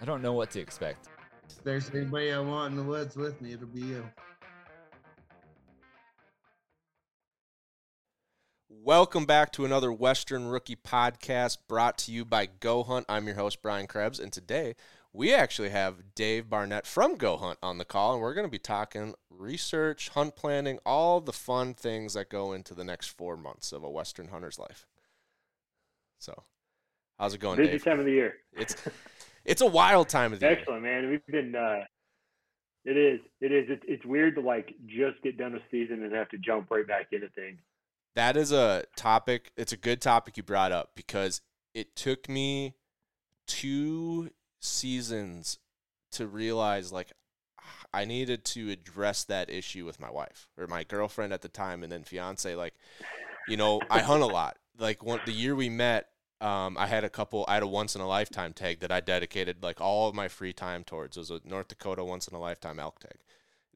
[0.00, 1.08] I don't know what to expect.
[1.48, 4.04] If there's anybody I want in the woods with me, it'll be you.
[8.68, 13.06] Welcome back to another Western Rookie podcast brought to you by Go Hunt.
[13.08, 14.74] I'm your host, Brian Krebs, and today
[15.12, 18.50] we actually have Dave Barnett from Go Hunt on the call, and we're going to
[18.50, 23.36] be talking research, hunt planning, all the fun things that go into the next four
[23.36, 24.86] months of a Western hunter's life.
[26.18, 26.42] So,
[27.18, 27.84] how's it going, Busy Dave?
[27.84, 28.34] time of the year.
[28.52, 28.76] It's
[29.44, 30.58] it's a wild time of the year.
[30.58, 31.10] Excellent, man.
[31.10, 31.54] We've been.
[31.54, 31.84] Uh,
[32.84, 33.20] it is.
[33.40, 33.66] It is.
[33.68, 36.86] It's, it's weird to like just get done with season and have to jump right
[36.86, 37.58] back into things.
[38.14, 39.52] That is a topic.
[39.56, 41.40] It's a good topic you brought up because
[41.74, 42.74] it took me
[43.46, 45.58] two seasons
[46.12, 47.12] to realize like
[47.92, 51.82] I needed to address that issue with my wife or my girlfriend at the time
[51.82, 52.54] and then fiance.
[52.54, 52.74] Like,
[53.48, 54.56] you know, I hunt a lot.
[54.78, 56.08] Like one, the year we met,
[56.44, 57.46] um, I had a couple.
[57.48, 60.28] I had a once in a lifetime tag that I dedicated like all of my
[60.28, 61.16] free time towards.
[61.16, 63.16] It was a North Dakota once in a lifetime elk tag.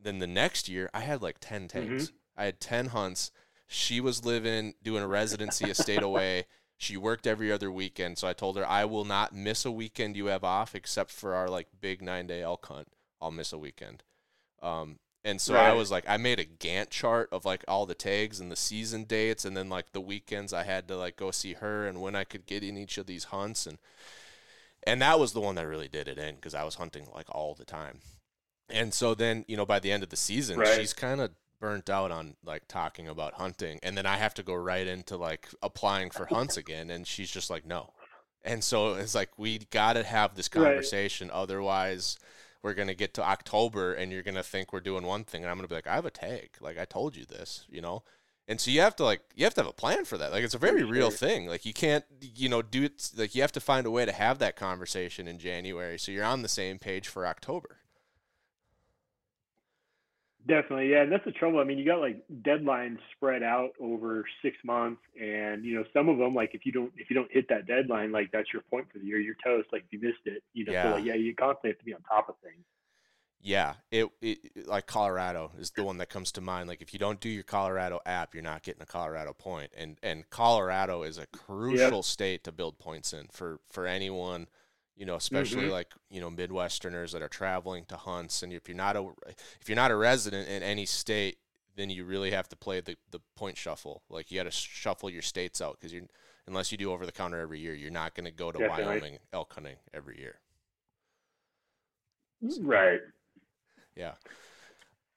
[0.00, 2.12] Then the next year, I had like ten tags.
[2.36, 3.30] I had ten hunts.
[3.66, 6.44] She was living doing a residency a state away.
[6.76, 10.16] She worked every other weekend, so I told her I will not miss a weekend
[10.16, 12.88] you have off except for our like big nine day elk hunt.
[13.20, 14.04] I'll miss a weekend.
[14.62, 17.94] Um, and so I was like, I made a Gantt chart of like all the
[17.94, 21.30] tags and the season dates, and then like the weekends I had to like go
[21.30, 23.78] see her and when I could get in each of these hunts, and
[24.86, 27.26] and that was the one that really did it in because I was hunting like
[27.30, 28.00] all the time.
[28.70, 30.64] And so then you know by the end of the season, Right.
[30.64, 34.42] she's kind of burnt out on like talking about hunting, and then I have to
[34.42, 37.94] go right into like applying for hunts again, and she's just like, no.
[38.44, 40.92] And so it's like we got to have this Right.
[40.92, 42.18] conversation, otherwise
[42.62, 45.56] we're gonna get to October and you're gonna think we're doing one thing, and I'm
[45.56, 48.02] gonna be like, I have a tag, like I told you this, you know.
[48.48, 50.32] And so you have to like you have to have a plan for that.
[50.32, 51.46] Like it's a very real thing.
[51.46, 54.12] Like you can't you know do it like you have to find a way to
[54.12, 57.76] have that conversation in January so you're on the same page for October.
[60.48, 61.02] Definitely, yeah.
[61.02, 61.58] And that's the trouble.
[61.58, 66.08] I mean, you got like deadlines spread out over six months, and you know some
[66.08, 68.62] of them, like if you don't if you don't hit that deadline, like that's your
[68.62, 69.20] point for the year.
[69.20, 69.68] You're toast.
[69.72, 70.72] Like if you missed it, you know.
[70.72, 70.82] Yeah.
[70.84, 72.64] So like, yeah, you constantly have to be on top of things.
[73.42, 76.66] Yeah, it, it like Colorado is the one that comes to mind.
[76.66, 79.70] Like if you don't do your Colorado app, you're not getting a Colorado point.
[79.76, 84.48] And and Colorado is a crucial state to build points in for for anyone,
[84.98, 85.70] you know, especially Mhm.
[85.70, 89.14] like, you know, Midwesterners that are traveling to hunts and if you're not a
[89.60, 91.38] if you're not a resident in any state,
[91.76, 94.02] then you really have to play the the point shuffle.
[94.10, 96.08] Like you got to shuffle your states out cuz you're
[96.48, 99.00] unless you do over the counter every year, you're not going to go to Definitely.
[99.00, 100.40] Wyoming elk hunting every year.
[102.60, 103.00] Right.
[103.94, 104.14] Yeah.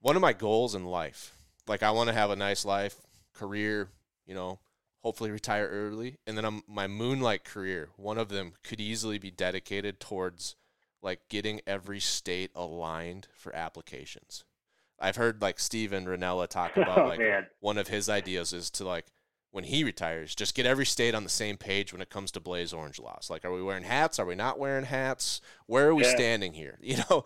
[0.02, 1.34] One of my goals in life,
[1.68, 2.96] like I want to have a nice life,
[3.34, 3.90] career,
[4.26, 4.60] you know,
[5.02, 9.32] hopefully retire early, and then I'm, my moonlight career, one of them could easily be
[9.32, 10.56] dedicated towards
[11.02, 14.44] like getting every state aligned for applications.
[15.00, 17.48] I've heard like Steven Rinella talk oh, about Oh, like man.
[17.60, 19.06] one of his ideas is to like
[19.50, 22.40] when he retires, just get every state on the same page when it comes to
[22.40, 23.28] blaze orange laws.
[23.30, 24.18] Like, are we wearing hats?
[24.18, 25.42] Are we not wearing hats?
[25.66, 26.12] Where are we Yeah.
[26.12, 26.78] standing here?
[26.82, 27.26] You know,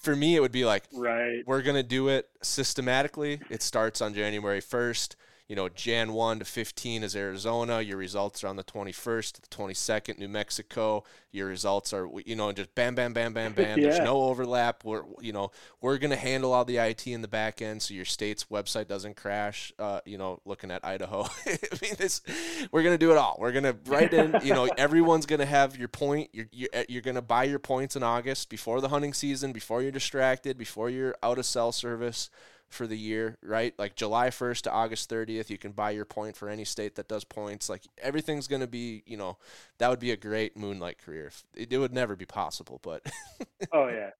[0.00, 1.42] for me, it would be like, Right.
[1.44, 3.40] we're going to do it systematically.
[3.50, 5.16] It starts on January 1st.
[5.52, 7.82] You know, Jan 1 to 15 is Arizona.
[7.82, 11.04] Your results are on the 21st the 22nd, New Mexico.
[11.30, 13.78] Your results are, you know, just bam, bam, bam, bam, bam.
[13.78, 14.82] There's no overlap.
[14.82, 15.50] We're, you know,
[15.82, 18.88] we're going to handle all the IT in the back end so your state's website
[18.88, 21.24] doesn't crash, uh, you know, looking at Idaho.
[21.46, 22.22] I mean, this,
[22.70, 23.36] we're going to do it all.
[23.38, 26.30] We're going to write in, you know, everyone's going to have your point.
[26.32, 29.82] You're, you're, you're going to buy your points in August before the hunting season, before
[29.82, 32.30] you're distracted, before you're out of cell service
[32.72, 33.74] for the year, right?
[33.78, 37.08] Like July 1st to August 30th, you can buy your point for any state that
[37.08, 37.68] does points.
[37.68, 39.38] Like everything's going to be, you know,
[39.78, 41.30] that would be a great moonlight career.
[41.54, 43.02] It, would never be possible, but
[43.72, 44.10] Oh yeah.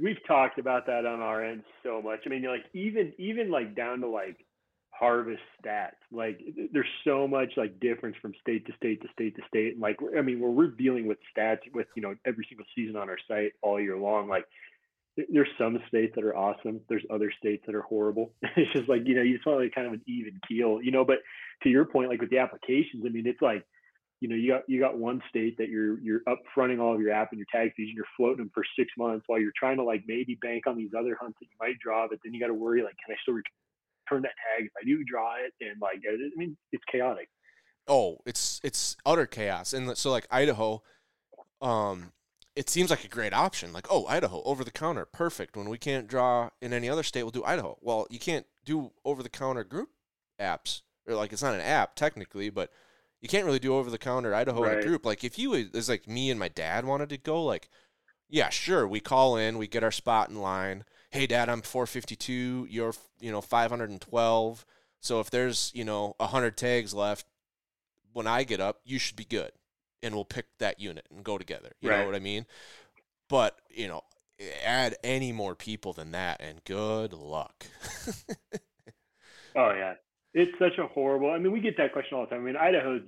[0.00, 2.20] We've talked about that on our end so much.
[2.24, 4.38] I mean, like even even like down to like
[5.02, 6.00] harvest stats.
[6.10, 6.40] Like
[6.72, 9.72] there's so much like difference from state to state to state to state.
[9.72, 12.96] And like I mean, where we're dealing with stats with you know every single season
[12.96, 14.28] on our site all year long.
[14.28, 14.46] Like
[15.16, 16.80] there's some states that are awesome.
[16.88, 18.32] There's other states that are horrible.
[18.56, 20.90] it's just like you know you just want like kind of an even keel, you
[20.90, 21.04] know.
[21.04, 21.18] But
[21.62, 23.64] to your point, like with the applications, I mean, it's like
[24.22, 27.00] you know, you got you got one state that you're you're up fronting all of
[27.00, 29.50] your app and your tag fees and you're floating them for six months while you're
[29.58, 32.32] trying to like maybe bank on these other hunts that you might draw, but then
[32.32, 35.34] you got to worry like, can I still return that tag if I do draw
[35.44, 35.52] it?
[35.60, 37.28] And like, I mean, it's chaotic.
[37.88, 39.72] Oh, it's it's utter chaos.
[39.72, 40.84] And so like Idaho,
[41.60, 42.12] um,
[42.54, 43.72] it seems like a great option.
[43.72, 45.56] Like, oh, Idaho over the counter, perfect.
[45.56, 47.78] When we can't draw in any other state, we'll do Idaho.
[47.80, 49.90] Well, you can't do over the counter group
[50.40, 52.70] apps, or like it's not an app technically, but
[53.20, 55.06] you can't really do over the counter Idaho in a group.
[55.06, 57.68] Like if you is like me and my dad wanted to go, like,
[58.28, 60.84] yeah, sure, we call in, we get our spot in line.
[61.10, 62.66] Hey, Dad, I'm 452.
[62.70, 64.66] You're you know 512.
[65.00, 67.26] So if there's you know 100 tags left,
[68.12, 69.52] when I get up, you should be good,
[70.02, 71.72] and we'll pick that unit and go together.
[71.80, 72.46] You know what I mean?
[73.28, 74.02] But you know,
[74.64, 77.66] add any more people than that, and good luck.
[79.54, 79.94] Oh yeah,
[80.34, 81.30] it's such a horrible.
[81.30, 82.40] I mean, we get that question all the time.
[82.40, 83.02] I mean, Idaho's.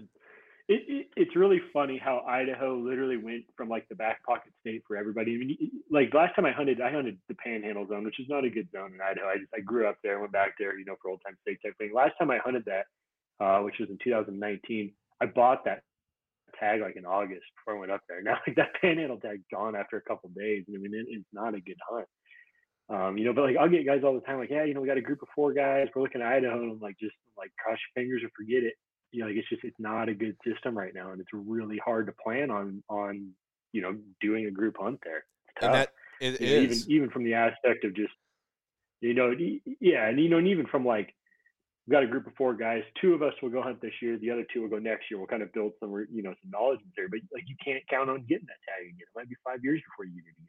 [0.67, 4.83] It, it, it's really funny how Idaho literally went from like the back pocket state
[4.89, 5.35] for everybody.
[5.35, 5.57] I mean,
[5.91, 8.69] like last time I hunted, I hunted the Panhandle zone, which is not a good
[8.73, 9.29] zone in Idaho.
[9.29, 11.61] I just I grew up there, went back there, you know, for old time sake
[11.63, 11.93] type thing.
[11.95, 12.87] Last time I hunted that,
[13.45, 15.83] uh, which was in 2019, I bought that
[16.65, 18.23] tag like in August before I went up there.
[18.25, 21.07] Now like that Panhandle tag's gone after a couple of days, and I mean, it,
[21.09, 22.07] it's not a good hunt.
[22.91, 24.81] Um, you know, but like I'll get guys all the time like, yeah, you know,
[24.81, 25.89] we got a group of four guys.
[25.95, 28.75] We're looking at Idaho, and I'm like, just like cross your fingers and forget it.
[29.11, 31.81] You know, like it's just it's not a good system right now, and it's really
[31.85, 33.31] hard to plan on on
[33.73, 35.25] you know doing a group hunt there.
[35.63, 35.91] And that
[36.21, 36.89] it You know, even is.
[36.89, 38.13] even from the aspect of just
[39.01, 39.33] you know
[39.81, 41.15] yeah, and you know, and even from like
[41.87, 42.83] we've got a group of four guys.
[43.01, 44.19] Two of us will go hunt this year.
[44.19, 45.19] The other two will go next year.
[45.19, 47.09] We'll kind of build some you know some knowledge there.
[47.09, 49.01] But like you can't count on getting that tag again.
[49.01, 50.49] It might be five years before you get it again.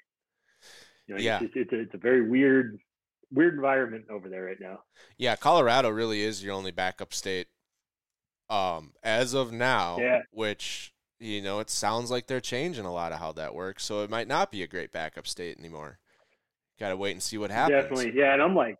[1.07, 1.35] You know, Yeah.
[1.43, 2.79] it's, it's, it's, a, it's a very weird
[3.31, 4.79] weird environment over there right now.
[5.17, 7.47] Yeah, Colorado really is your only backup state
[8.49, 10.21] um as of now, Yeah.
[10.31, 14.03] which you know, it sounds like they're changing a lot of how that works, so
[14.03, 15.97] it might not be a great backup state anymore.
[16.77, 17.83] Got to wait and see what happens.
[17.83, 18.33] Definitely, yeah.
[18.33, 18.77] And I'm like,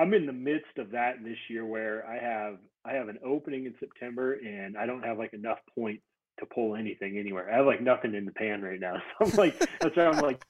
[0.00, 2.56] I'm in the midst of that this year where I have
[2.86, 6.02] I have an opening in September and I don't have like enough points
[6.38, 7.52] to pull anything anywhere.
[7.52, 8.94] I have like nothing in the pan right now.
[9.18, 10.42] So I'm like, that's why I'm like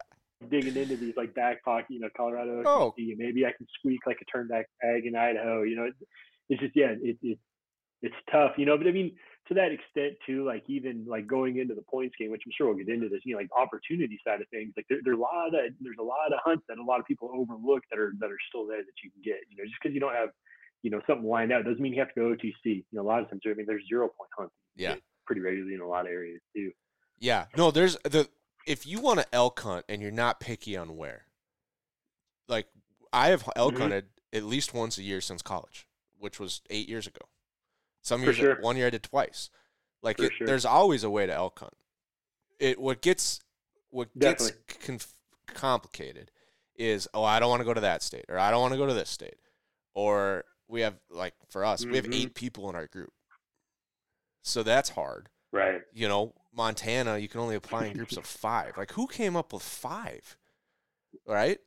[0.48, 2.62] digging into these like back pocket, you know, Colorado.
[2.66, 2.94] Oh.
[2.96, 5.62] And maybe I can squeak like a turn back tag in Idaho.
[5.62, 5.98] You know, it's,
[6.48, 7.38] it's just yeah, it, it
[8.02, 8.78] it's tough, you know.
[8.78, 9.16] But I mean,
[9.50, 12.68] to that extent too, like even like going into the points game, which I'm sure
[12.68, 15.16] we'll get into this, you know, like opportunity side of things, like there, there are
[15.16, 17.98] a lot of there's a lot of hunts that a lot of people overlook that
[17.98, 19.40] are that are still there that you can get.
[19.50, 20.30] You know, just because you don't have,
[20.82, 22.54] you know, something lined out doesn't mean you have to go OTC.
[22.64, 24.54] You know, a lot of times I mean there's zero point hunts.
[24.76, 24.94] Yeah.
[25.26, 26.70] pretty regularly in a lot of areas too.
[27.18, 27.46] Yeah.
[27.56, 28.28] No, there's the
[28.66, 31.26] if you want to elk hunt and you're not picky on where.
[32.48, 32.66] Like
[33.12, 33.78] I have elk Mhm.
[33.78, 35.86] hunted at least once a year since college,
[36.18, 37.26] which was 8 years ago.
[38.02, 38.60] Some For years sure.
[38.60, 39.50] one year I did twice.
[40.02, 40.46] Like it, sure.
[40.46, 41.74] there's always a way to elk hunt.
[42.58, 43.40] It what gets
[43.90, 45.12] what gets conf-
[45.46, 46.30] complicated
[46.76, 48.78] is oh I don't want to go to that state or I don't want to
[48.78, 49.38] go to this state
[49.94, 52.22] or we have like for us we have Mhm.
[52.26, 53.12] 8 people in our group.
[54.42, 55.82] So that's hard Right.
[55.92, 58.76] you know, Montana, you can only apply in groups of five.
[58.76, 60.36] Like, who came up with five?
[61.26, 61.58] Right?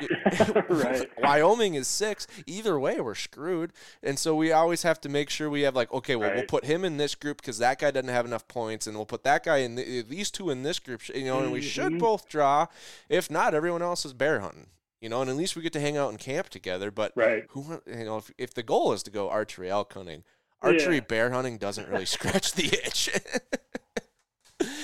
[0.68, 1.08] right.
[1.18, 2.26] Wyoming is six.
[2.46, 3.72] Either way, we're screwed.
[4.02, 6.64] And so we always have to make sure we have, like, okay, well, we'll put
[6.64, 9.44] him in this group because that guy doesn't have enough points, and we'll put that
[9.44, 11.98] guy in the, these two in this group, you know, and we should Mhm.
[12.00, 12.66] both draw.
[13.08, 14.66] If not, everyone else is bear hunting,
[15.00, 16.90] you know, and at least we get to hang out in camp together.
[16.90, 17.44] But Right.
[17.50, 20.24] who, you know, if, if the goal is to go archery elk hunting,
[20.60, 21.00] archery Yeah.
[21.02, 23.10] bear hunting doesn't really scratch the itch.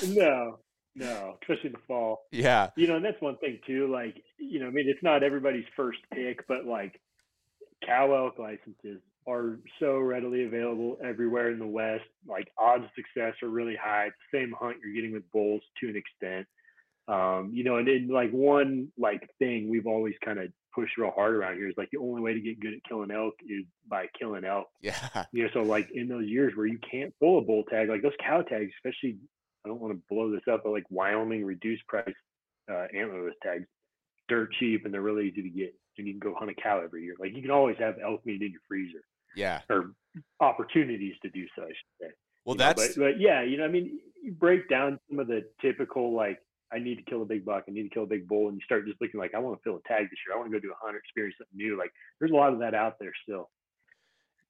[0.06, 0.58] No.
[1.00, 1.36] No.
[1.42, 2.26] Especially in the fall.
[2.30, 2.70] yeah.
[2.76, 3.90] you know, and that's one thing too.
[3.90, 7.00] Like, you know, I mean, it's not everybody's first pick, but like
[7.84, 12.04] cow elk licenses are so readily available everywhere in the West.
[12.26, 14.06] Like odds of success are really high.
[14.06, 16.46] It's the same hunt you're getting with bulls to an extent.
[17.08, 21.10] Um, you know, and then like one like thing we've always kind of pushed real
[21.10, 23.64] hard around here is like the only way to get good at killing elk is
[23.88, 24.68] by killing elk.
[24.80, 25.24] Yeah.
[25.32, 28.02] You know, so like in those years where you can't pull a bull tag, like
[28.02, 29.18] those cow tags, especially,
[29.64, 32.14] I don't want to blow this up, but like Wyoming reduced price
[32.70, 33.66] uh, antlerless tags,
[34.28, 36.80] dirt cheap and they're really easy to get, and you can go hunt a cow
[36.82, 37.14] every year.
[37.18, 39.02] Like you can always have elk meat in your freezer
[39.36, 39.60] Yeah.
[39.68, 39.92] or
[40.40, 42.06] opportunities to do so, I should say.
[42.44, 45.18] Well, you know, that's but, but yeah, you know, I mean, you break down some
[45.18, 46.38] of the typical like.
[46.72, 47.64] I need to kill a big buck.
[47.68, 49.58] I need to kill a big bull, and you start just looking like I want
[49.58, 50.36] to fill a tag this year.
[50.36, 51.76] I want to go do a hunter, experience something new.
[51.76, 51.90] Like
[52.20, 53.50] there's a lot of that out there still.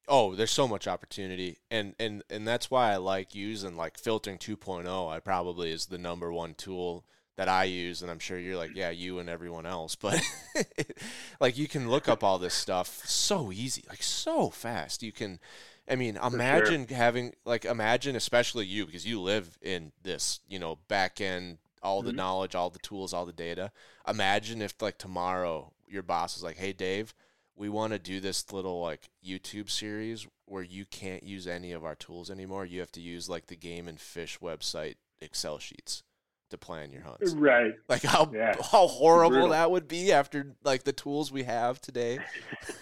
[0.07, 4.37] Oh, there's so much opportunity, and and and that's why I like using like filtering
[4.37, 5.09] 2.0.
[5.11, 7.05] I probably is the number one tool
[7.37, 10.21] that I use, and I'm sure you're like, yeah, you and everyone else, but
[11.39, 15.03] like you can look up all this stuff so easy, like so fast.
[15.03, 15.39] You can
[15.87, 16.33] I mean, sure.
[16.33, 21.57] imagine having like imagine especially you because you live in this, you know, back end,
[21.81, 22.15] all the Mhm.
[22.15, 23.71] knowledge, all the tools, all the data.
[24.07, 27.13] Imagine if like tomorrow your boss is like, "Hey Dave,
[27.61, 31.85] we want to do this little like YouTube series where you can't use any of
[31.85, 32.65] our tools anymore.
[32.65, 36.01] You have to use like the game and fish website Excel sheets
[36.49, 37.73] to plan your hunts." Right.
[37.87, 38.55] Like how Yeah.
[38.71, 39.49] how horrible Brutal.
[39.49, 42.17] that would be after like the tools we have today.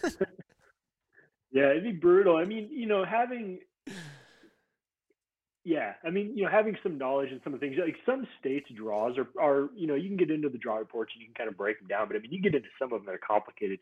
[1.51, 2.37] Yeah, it'd be brutal.
[2.37, 3.57] I mean, you know, having
[5.63, 8.27] yeah, I mean, you know, having some knowledge and some of the things like some
[8.39, 11.27] states draws are are you know you can get into the draw reports and you
[11.27, 13.07] can kind of break them down, but I mean, you get into some of them
[13.07, 13.79] that are complicated.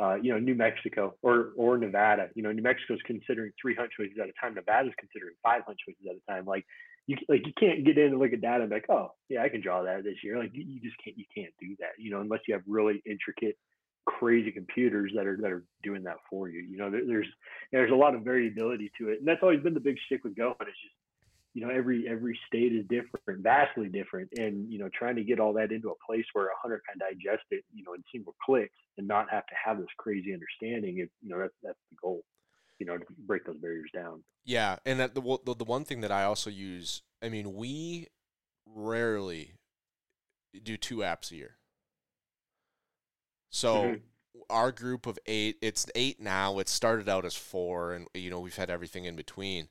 [0.00, 2.28] Uh, you know, New Mexico or or Nevada.
[2.34, 4.54] You know, New Mexico's considering three choices at a time.
[4.54, 6.46] Nevada's considering five choices at a time.
[6.46, 6.64] Like
[7.06, 9.42] you like you can't get in and look at data and be like, oh yeah,
[9.42, 10.38] I can draw that this year.
[10.38, 11.98] Like you, you just can't you can't do that.
[11.98, 13.58] You know, unless you have really intricate,
[14.06, 16.60] crazy computers that are that are doing that for you.
[16.60, 17.28] You know, there, there's
[17.72, 20.36] there's a lot of variability to it, and that's always been the big stick with
[20.36, 20.54] Go.
[20.56, 20.70] Hunt.
[20.70, 20.94] It's just
[21.54, 25.40] you know every every state is different, vastly different, and you know trying to get
[25.40, 28.34] all that into a place where a hunter can digest it, you know, in single
[28.44, 30.98] clicks and not have to have this crazy understanding.
[30.98, 32.22] It, you know, that's that's the goal.
[32.78, 34.22] You know, to break those barriers down.
[34.44, 38.08] Yeah, and that the, the the one thing that I also use, I mean, we
[38.66, 39.54] rarely
[40.62, 41.56] do two apps a year.
[43.50, 44.02] So Mhm.
[44.48, 46.58] our group of eight, it's eight now.
[46.58, 49.68] It started out as four, and you know we've had everything in between.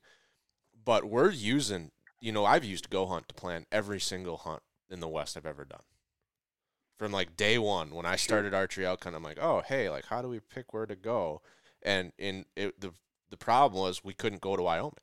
[0.84, 5.00] But we're using, you know, I've used Go Hunt to plan every single hunt in
[5.00, 5.82] the West I've ever done.
[6.98, 10.06] From like day one, when I started archery out, kind of like, oh hey, like
[10.06, 11.40] how do we pick where to go?
[11.82, 12.92] And in it, the
[13.30, 14.94] the problem was we couldn't go to Wyoming.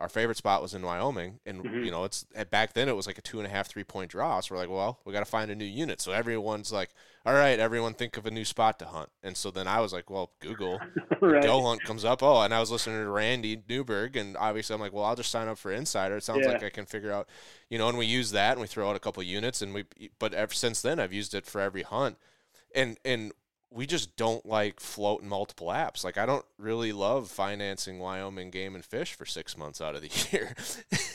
[0.00, 1.84] Our favorite spot was in Wyoming, and Mhm.
[1.84, 4.10] you know it's back then it was like a two and a half three point
[4.10, 4.40] draw.
[4.40, 6.00] So we're like, well, we got to find a new unit.
[6.00, 6.90] So everyone's like,
[7.26, 9.10] all right, everyone think of a new spot to hunt.
[9.22, 10.80] And so then I was like, well, Google
[11.20, 11.42] right.
[11.42, 12.22] Go Hunt comes up.
[12.22, 15.30] Oh, and I was listening to Randy Newberg, and obviously I'm like, well, I'll just
[15.30, 16.16] sign up for Insider.
[16.16, 16.52] It sounds Yeah.
[16.52, 17.28] like I can figure out,
[17.68, 19.84] you know, and we use that, and we throw out a couple units, and we.
[20.18, 22.16] But ever since then, I've used it for every hunt,
[22.74, 23.32] and and
[23.72, 26.02] we just don't like floating multiple apps.
[26.02, 30.02] Like I don't really love financing Wyoming game and fish for six months out of
[30.02, 30.54] the year.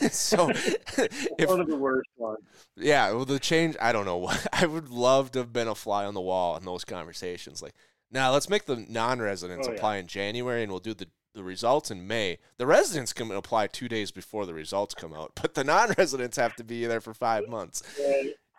[0.10, 2.40] so if One of the worst ones.
[2.78, 4.18] yeah, well, the change, I don't know.
[4.18, 7.62] what I would love to have been a fly on the wall in those conversations.
[7.62, 7.74] Like,
[8.12, 9.78] now let's make the non residents Oh, yeah.
[9.78, 12.38] apply in January and we'll do the, the results in May.
[12.58, 16.38] The residents can apply two days before the results come out, but the non residents
[16.38, 17.84] have to be there for five months.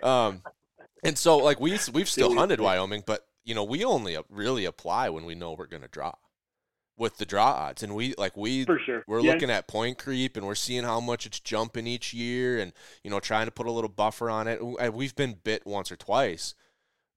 [0.02, 0.42] Um,
[1.02, 5.08] and so, like, we, we've still hunted Wyoming, but, you know, we only really apply
[5.08, 6.12] when we know we're going to draw
[6.98, 7.82] with the draw odds.
[7.82, 9.04] And we, like, we, For sure.
[9.06, 9.32] we're Yeah.
[9.32, 12.72] looking at point creep and we're seeing how much it's jumping each year and
[13.04, 15.90] you know trying to put a little buffer on it and we've been bit once
[15.92, 16.54] or twice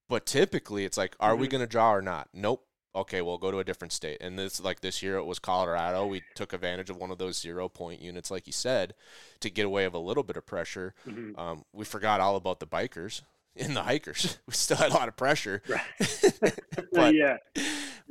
[0.07, 1.51] but typically it's like are we Mhm.
[1.51, 4.59] going to draw or not nope okay we'll go to a different state and this
[4.59, 8.01] like this year it was colorado we took advantage of one of those zero point
[8.01, 8.93] units like you said
[9.39, 11.37] to get away of a little bit of pressure Mhm.
[11.39, 13.21] um, we forgot all about the bikers
[13.55, 15.61] and the hikers we still had a lot of pressure
[16.93, 17.37] but yeah.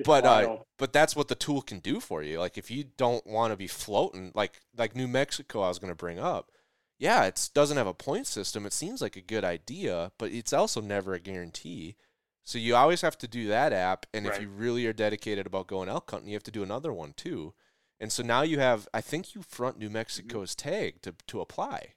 [0.04, 2.38] But uh, but that's what the tool can do for you.
[2.38, 5.92] Like if you don't want to be floating, like like New Mexico, I was going
[5.92, 6.52] to bring up.
[6.98, 8.66] Yeah, it doesn't have a point system.
[8.66, 11.96] It seems like a good idea, but it's also never a guarantee.
[12.44, 15.66] So you always have to do that app, and if you really are dedicated about
[15.66, 17.54] going elk hunting, you have to do another one too.
[18.00, 19.84] And so now you have, I think you front Mm-hmm.
[19.84, 21.94] New Mexico's tag to to apply.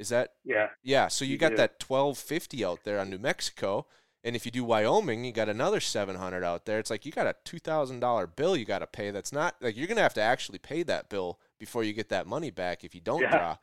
[0.00, 0.68] Is that yeah.
[0.82, 1.56] yeah, so you, You got do.
[1.58, 3.86] that twelve fifty out there on New Mexico,
[4.24, 6.78] and if you do Wyoming, you got another seven hundred out there.
[6.78, 9.10] It's like you got a two thousand dollar bill you got to pay.
[9.10, 12.26] That's not like you're gonna have to actually pay that bill before you get that
[12.26, 13.30] money back if you don't Yeah.
[13.30, 13.56] draw.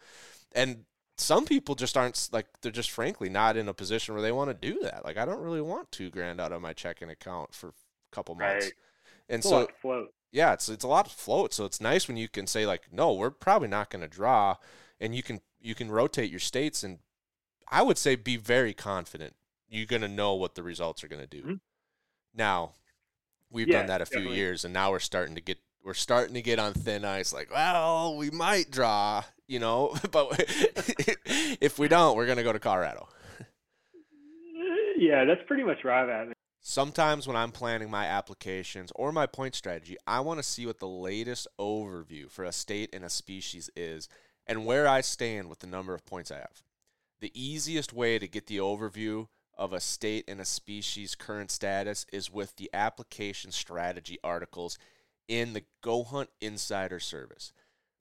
[0.53, 0.85] And
[1.17, 4.49] some people just aren't like they're just frankly not in a position where they want
[4.51, 5.03] to do that.
[5.03, 7.73] Like I don't really want two grand out of my checking account for a
[8.11, 8.65] couple months.
[8.65, 8.73] Right.
[9.29, 10.13] And It's a so float.
[10.31, 12.83] yeah, it's it's a lot of float, so it's nice when you can say like,
[12.91, 14.57] no, we're probably not going to draw,
[14.99, 16.99] and you can you can rotate your states, and
[17.69, 19.35] I would say be very confident
[19.69, 21.43] you're going to know what the results are going to do.
[21.43, 21.59] Mhm.
[22.33, 22.73] Now,
[23.49, 26.33] we've Yeah, done that a few years, and now we're starting to get we're starting
[26.33, 27.31] to get on thin ice.
[27.31, 30.35] Like, well, we might draw, you know, but
[31.61, 33.07] if we don't, we're going to go to Colorado.
[34.97, 36.33] Yeah, that's pretty much where I'm at.
[36.59, 40.79] Sometimes when I'm planning my applications or my point strategy, I want to see what
[40.79, 44.09] the latest overview for a state and a species is
[44.47, 46.63] and where I stand with the number of points I have.
[47.19, 49.27] The easiest way to get the overview
[49.57, 54.77] of a state and a species current status is with the application strategy articles
[55.27, 57.51] in the Go Hunt Insider Service.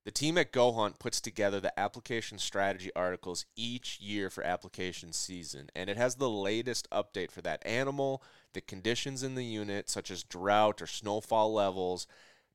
[0.05, 5.11] The team at Go Hunt puts together the application strategy articles each year for application
[5.11, 8.23] season, and it has the latest update for that animal,
[8.53, 12.07] the conditions in the unit, such as drought or snowfall levels,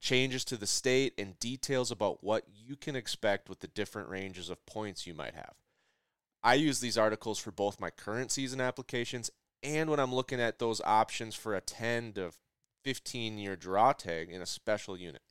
[0.02, 4.50] changes to the state, and details about what you can expect with the different ranges
[4.50, 5.54] of points you might have.
[6.42, 9.30] I use these articles for both my current season applications
[9.62, 12.32] and when I'm looking at those options for a 10 to
[12.82, 15.22] 15 year draw tag in a special unit.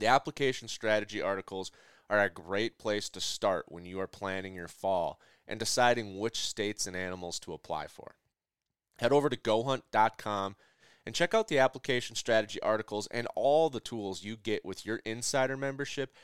[0.00, 1.70] The application strategy articles
[2.10, 6.38] are a great place to start when you are planning your fall and deciding which
[6.38, 8.16] states and animals to apply for.
[8.98, 10.56] Head over to gohunt.com
[11.06, 15.00] and check out the application strategy articles and all the tools you get with your
[15.04, 16.14] insider membership,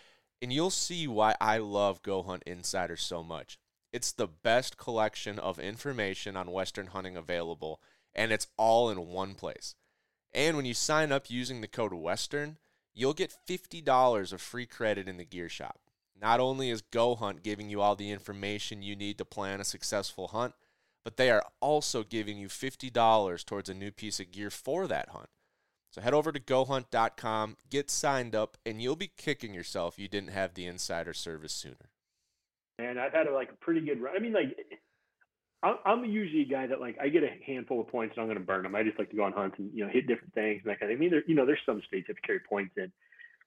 [0.40, 3.58] and you'll see why I love Go Hunt Insider so much.
[3.92, 7.80] It's the best collection of information on Western hunting available,
[8.14, 9.74] and it's all in one place.
[10.32, 12.56] And when you sign up using the code WESTERN,
[12.94, 15.80] you'll get $50 of free credit in the gear shop.
[16.20, 19.64] Not only is Go Hunt giving you all the information you need to plan a
[19.64, 20.54] successful hunt,
[21.04, 25.10] but they are also giving you $50 towards a new piece of gear for that
[25.10, 25.28] hunt.
[25.90, 30.30] So head over to gohunt.com, get signed up, and you'll be kicking yourself you didn't
[30.30, 31.90] have the insider service sooner.
[32.78, 34.14] And I've had a, like a pretty good run.
[34.16, 34.56] I mean, like
[35.62, 38.28] I'm, I'm usually a guy that like I get a handful of points and I'm
[38.28, 38.74] going to burn them.
[38.74, 40.80] I just like to go on hunts and you know hit different things and that
[40.80, 40.96] kind of.
[40.96, 42.90] I mean, there, you know, there's some states that carry points in,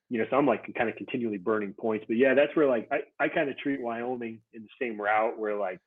[0.10, 2.06] you know, so I'm like kind of continually burning points.
[2.08, 5.40] But yeah, that's where like I, I kind of treat Wyoming in the same route
[5.40, 5.80] where like,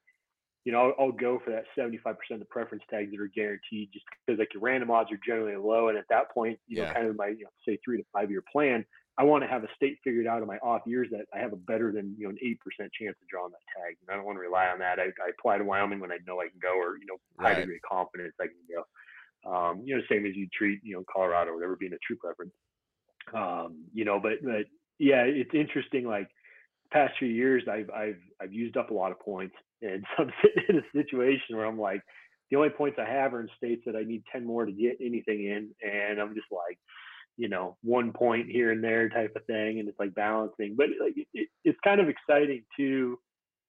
[0.66, 3.90] you know, I'll, I'll go for that 75% of the preference tags that are guaranteed
[3.92, 5.90] just because like your random odds are generally low.
[5.90, 6.82] And at that point, you Yeah.
[6.82, 8.84] know, kind of my, you know, say three to five year plan,
[9.16, 11.52] I want to have a state figured out in my off years that I have
[11.52, 12.56] a better than, you know, an 8%
[12.98, 13.96] chance of drawing that tag.
[14.00, 14.98] And I don't want to rely on that.
[14.98, 17.54] I, I apply to Wyoming when I know I can go or, you know, high
[17.54, 17.56] Right.
[17.60, 18.82] degree of confidence I can go.
[19.48, 22.16] Um, you know, same as you treat, you know, Colorado or whatever being a true
[22.16, 22.52] preference.
[23.32, 24.66] Um, you know, but, but
[24.98, 26.06] yeah, it's interesting.
[26.06, 26.28] Like
[26.92, 30.32] past few years, I've, I've, I've used up a lot of points and so I'm
[30.42, 32.02] sitting in a situation where I'm like,
[32.50, 34.98] the only points I have are in states that I need 10 more to get
[35.00, 35.70] anything in.
[35.82, 36.78] And I'm just like,
[37.36, 39.80] you know, one point here and there type of thing.
[39.80, 43.18] And it's like balancing, but like, it, it, it's kind of exciting too,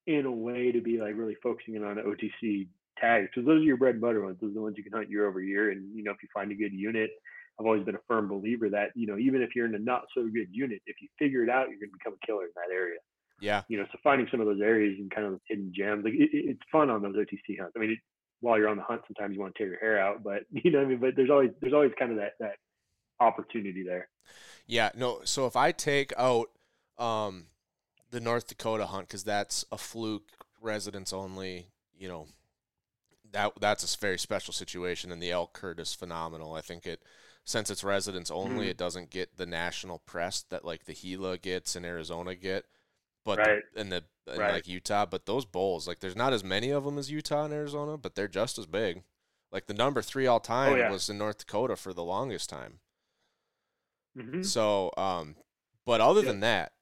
[0.05, 2.67] in a way to be like really focusing in on the OTC
[2.99, 3.27] tags.
[3.33, 4.37] Cause those are your bread and butter ones.
[4.39, 5.71] Those are the ones you can hunt year over year.
[5.71, 7.09] And, you know, if you find a good unit,
[7.59, 10.03] I've always been a firm believer that, you know, even if you're in a not
[10.15, 12.51] so good unit, if you figure it out, you're going to become a killer in
[12.55, 12.99] that area
[13.39, 13.63] Yeah.
[13.67, 16.29] you know, so finding some of those areas and kind of hidden gems, like it,
[16.33, 17.73] it- it's fun on those OTC hunts.
[17.75, 17.99] I mean, it,
[18.41, 20.71] while you're on the hunt, sometimes you want to tear your hair out, but you
[20.71, 22.55] know, what I mean, but there's always there's always kind of that that
[23.19, 24.09] opportunity there.
[24.65, 25.21] Yeah, no.
[25.23, 26.49] So if I take out
[26.97, 27.47] um,
[28.11, 30.29] the North Dakota hunt because that's a fluke,
[30.61, 31.67] residents only,
[31.97, 32.27] you know,
[33.31, 36.53] that that's a very special situation, and the elk herd is phenomenal.
[36.53, 37.01] I think it
[37.47, 38.71] since it's residents only, Mhm.
[38.71, 42.65] it doesn't get the national press that like the Gila gets and Arizona get,
[43.23, 43.63] but Right.
[43.73, 44.51] the, and the and Right.
[44.51, 45.05] like Utah.
[45.05, 48.15] But those bulls, like, there's not as many of them as Utah and Arizona, but
[48.15, 49.05] they're just as big.
[49.53, 50.91] Like the number three all time Oh, yeah.
[50.91, 52.81] was in North Dakota for the longest time.
[54.17, 54.41] Mm-hmm.
[54.43, 55.37] So, um,
[55.85, 56.27] but other Yeah.
[56.31, 56.73] than that,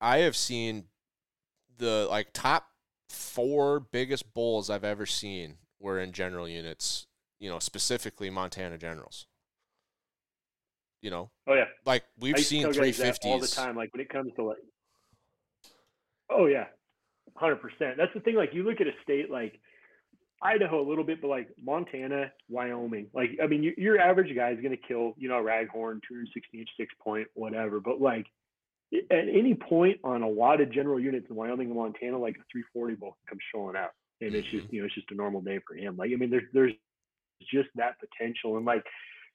[0.00, 0.88] I have seen
[1.76, 2.72] the like top
[3.08, 7.06] four biggest bulls I've ever seen were in general units.
[7.38, 9.26] You know, specifically Montana Generals.
[11.02, 13.74] You know, Oh yeah, like we've seen three that all the time.
[13.74, 14.58] Like when it comes to like,
[16.30, 16.66] oh yeah,
[17.34, 17.96] hundred percent.
[17.96, 18.36] That's the thing.
[18.36, 19.58] Like you look at a state like
[20.42, 23.08] Idaho a little bit, but like Montana, Wyoming.
[23.12, 26.00] Like I mean, you, your average guy is going to kill you know a raghorn,
[26.06, 27.80] two hundred sixty inch six point, whatever.
[27.80, 28.26] But like
[28.92, 32.44] at any point on a lot of general units in Wyoming and Montana, like a
[32.52, 34.58] three forty bull comes showing out, and it's mm-hmm.
[34.58, 35.96] just you know it's just a normal day for him.
[35.96, 36.74] Like I mean, there's there's
[37.52, 38.84] just that potential, and like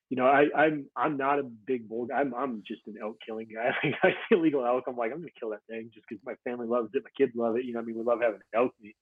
[0.10, 2.20] you know, I, I'm I'm not a big bull guy.
[2.20, 3.72] I'm I'm just an elk killing guy.
[3.84, 6.68] Like I see elk, I'm like I'm gonna kill that thing just because my family
[6.68, 7.66] loves it, my kids love it.
[7.66, 8.96] You know, I mean, we love having elk meat.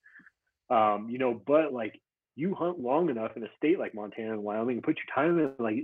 [0.70, 2.00] Um, you know, but like
[2.36, 5.40] you hunt long enough in a state like Montana and Wyoming and put your time
[5.40, 5.76] in, like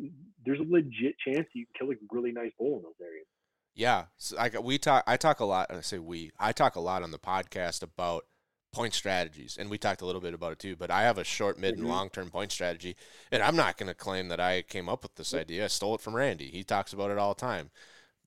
[0.45, 3.27] there's a legit chance you can kill a really nice bull in those areas.
[3.75, 5.03] Yeah, so I we talk.
[5.05, 5.69] I talk a lot.
[5.69, 6.31] I say we.
[6.39, 8.23] I talk a lot on the podcast about
[8.71, 10.75] point strategies, and we talked a little bit about it too.
[10.75, 11.89] But I have a short, mid, and Mhm.
[11.89, 12.95] long term point strategy,
[13.31, 15.65] and I'm not going to claim that I came up with this idea.
[15.65, 16.49] I stole it from Randy.
[16.51, 17.71] He talks about it all the time.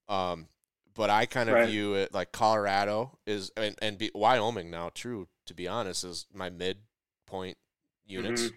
[0.08, 0.48] Um,
[0.94, 1.68] but I kind of Right.
[1.68, 4.90] view it like Colorado is, and, and be, Wyoming now.
[4.90, 6.78] True, to be honest, is my mid
[7.26, 7.56] point
[8.04, 8.50] units.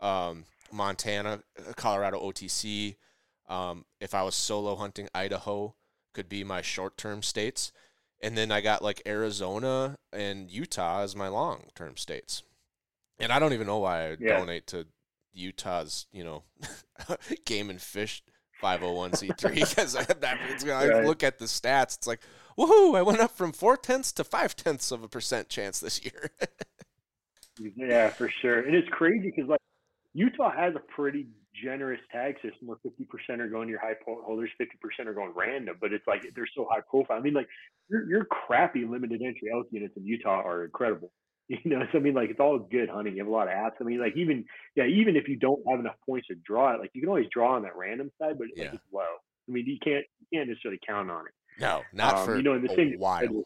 [0.00, 2.96] Um, Montana, uh, Colorado OTC.
[3.48, 5.74] Um, if I was solo hunting, Idaho
[6.12, 7.72] could be my short term states.
[8.22, 12.42] And then I got like Arizona and Utah as my long term states.
[13.18, 14.38] And I don't even know why I Yeah.
[14.38, 14.86] donate to
[15.32, 16.44] Utah's, you know,
[17.44, 18.22] game and fish
[18.62, 21.04] 501c3 because I, that, it's- I Right.
[21.04, 21.96] look at the stats.
[21.98, 22.20] It's like,
[22.56, 26.04] woohoo, I went up from four tenths to five tenths of a percent chance this
[26.04, 26.30] year.
[27.76, 28.60] Yeah, for sure.
[28.60, 29.60] And it's crazy because like
[30.14, 34.20] Utah has a pretty generous tag system where 50% are going to your high point
[34.24, 37.18] holders, 50% are going random, but it's like they're so high profile.
[37.18, 37.48] I mean, like
[37.88, 41.10] your your crappy limited entry elk units in Utah are incredible.
[41.48, 43.14] You know, so I mean, like it's all good hunting.
[43.14, 43.72] You have a lot of apps.
[43.80, 44.44] I mean, like even
[44.76, 47.26] yeah, even if you don't have enough points to draw it, like you can always
[47.30, 48.66] draw on that random side, but Yeah.
[48.66, 49.00] like, it's low.
[49.48, 51.32] I mean, you can't you can't necessarily count on it.
[51.60, 53.44] No, not Um, for you know, and the same- while.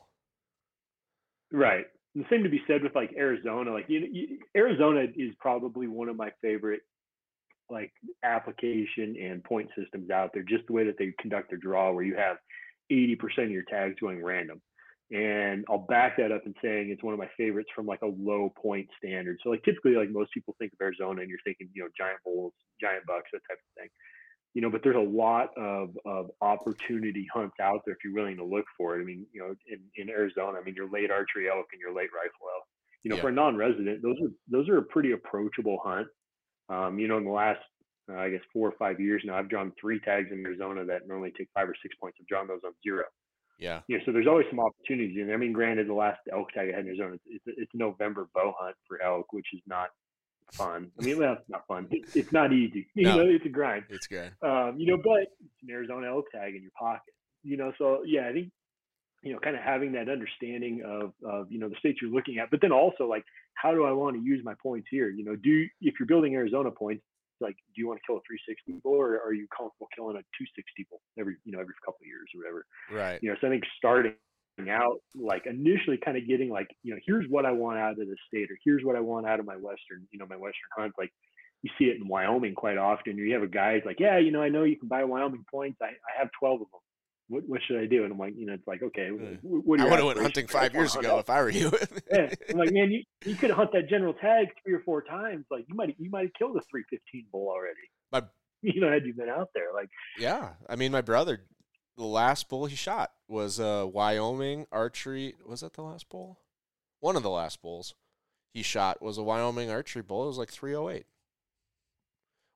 [1.51, 1.87] Right.
[2.15, 3.73] The same to be said with like Arizona.
[3.73, 6.83] Like you, you, Arizona is probably one of my favorite
[7.71, 7.93] like
[8.25, 10.43] application and point systems out there.
[10.43, 12.37] Just the way that they conduct their draw, where you have
[12.93, 14.61] 80% of your tags going random.
[15.13, 18.07] And I'll back that up in saying it's one of my favorites from like a
[18.19, 19.39] low point standard.
[19.43, 22.19] So like typically like most people think of Arizona and you're thinking, you know, giant
[22.25, 23.89] bulls, giant bucks, that type of thing.
[24.55, 28.39] You know, but there's a lot of, of opportunity hunts out there if you're willing
[28.39, 29.03] to look for it.
[29.03, 31.95] I mean, you know, in, in Arizona, I mean, your late archery elk and your
[31.95, 32.65] late rifle elk.
[33.05, 33.23] You know, Yeah.
[33.23, 36.09] for a non-resident, those are those are a pretty approachable hunt.
[36.69, 37.61] Um, you know, in the last,
[38.11, 41.07] uh, I guess, four or five years now, I've drawn three tags in Arizona that
[41.07, 42.19] normally take five or six points.
[42.21, 43.05] I've drawn those on zero.
[43.59, 43.81] Yeah.
[43.89, 45.37] You know, so there's always some opportunities in there.
[45.37, 48.55] I mean, granted, the last elk tag I had in Arizona, it's, it's, November bow
[48.59, 49.89] hunt for elk, which is not
[50.53, 50.91] fun.
[51.01, 51.89] I mean, well, it's not fun.
[51.91, 52.87] It's, it's not easy.
[52.95, 53.17] You No.
[53.19, 53.85] know, it's a grind.
[53.89, 54.33] It's good.
[54.43, 57.15] Um, you know, but it's an Arizona elk tag in your pocket.
[57.43, 58.51] You know, so yeah, I think
[59.23, 62.39] you know, kind of having that understanding of of you know the states you're looking
[62.39, 63.25] at, but then also like,
[63.57, 65.09] how do I want to use my points here?
[65.09, 67.03] You know, do if you're building Arizona points,
[67.41, 70.25] like, do you want to kill a 360 bull or are you comfortable killing a
[70.39, 72.67] 260 bull every you know every couple of years or whatever?
[72.91, 73.23] Right.
[73.23, 74.15] you know so i think starting
[74.71, 77.99] out like initially kind of getting like you know here's what i want out of
[77.99, 80.71] the state or here's what i want out of my western you know my western
[80.77, 81.11] hunt like
[81.63, 84.31] you see it in wyoming quite often you have a guy who's like yeah you
[84.31, 86.81] know i know you can buy wyoming points i, I have 12 of them
[87.29, 89.81] what, what should i do and i'm like you know it's like okay wh- what
[89.81, 91.71] I would have went hunting five years hunt ago if I were you.
[92.13, 95.45] yeah i'm like man you, you could hunt that general tag three or four times
[95.51, 98.23] like you might you might have killed a 315 bull already My-
[98.63, 101.43] you know had you been out there like Yeah, I mean, my brother,
[101.97, 105.35] the last bull he shot was uh, Wyoming archery.
[105.47, 106.39] Was that the last bull?
[107.01, 107.95] One of the last bulls
[108.53, 110.25] he shot was a Wyoming archery bull.
[110.25, 111.05] It was like 308,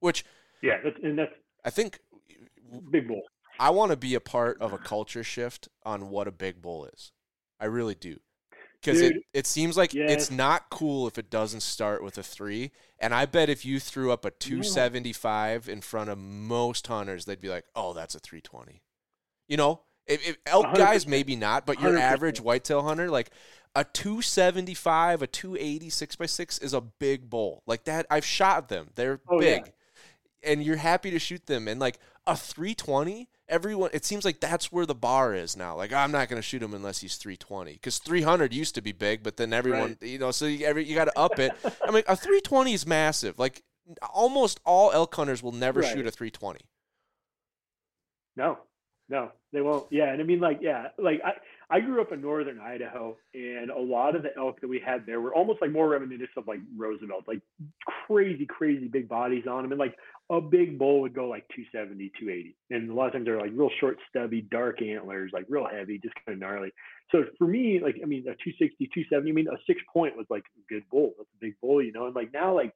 [0.00, 0.24] which
[0.62, 1.32] yeah that's and that's
[1.64, 2.00] I think
[2.90, 3.22] big bull
[3.60, 6.86] I want to be a part of a culture shift on what a big bull
[6.86, 7.12] is.
[7.60, 8.18] I really do.
[8.80, 10.10] Because it, it seems like yes.
[10.10, 12.70] it's not cool if it doesn't start with a three.
[12.98, 17.42] And I bet if you threw up a 275 in front of most hunters, they'd
[17.42, 18.80] be like, oh, that's a 320.
[19.48, 21.08] You know, if, if elk guys, 100%.
[21.08, 22.00] maybe not, but your 100%.
[22.00, 23.30] average whitetail hunter, like
[23.74, 27.62] a 275, a 280 6x6 is a big bull.
[27.66, 28.88] Like that, I've shot them.
[28.94, 29.56] They're Oh, yeah.
[29.56, 29.72] big.
[30.42, 31.68] And you're happy to shoot them.
[31.68, 35.76] And like a 320, everyone, it seems like that's where the bar is now.
[35.76, 37.72] Like, I'm not going to shoot him unless he's 320.
[37.74, 40.94] Because 300 used to be big, but then everyone, you know, so you, every, you
[40.94, 41.52] got to up it.
[41.84, 43.38] I mean, a 320 is massive.
[43.38, 43.62] Like,
[44.14, 45.92] almost all elk hunters will never Right.
[45.92, 46.60] shoot a 320.
[48.36, 48.58] No,
[49.08, 49.86] no, they won't.
[49.90, 51.32] Yeah, and I mean, like, yeah, like I,
[51.68, 55.04] I grew up in northern Idaho, and a lot of the elk that we had
[55.06, 57.40] there were almost like more reminiscent of like Roosevelt, like
[58.06, 59.96] crazy, crazy big bodies on them, and like
[60.30, 63.50] a big bull would go like 270, 280, and a lot of times they're like
[63.52, 66.70] real short, stubby, dark antlers, like real heavy, just kind of gnarly.
[67.10, 70.26] So for me, like, I mean, a 260, 270, I mean, a six point was
[70.30, 71.14] like a good bull.
[71.18, 72.72] That's a big bull, you know, and like now, like.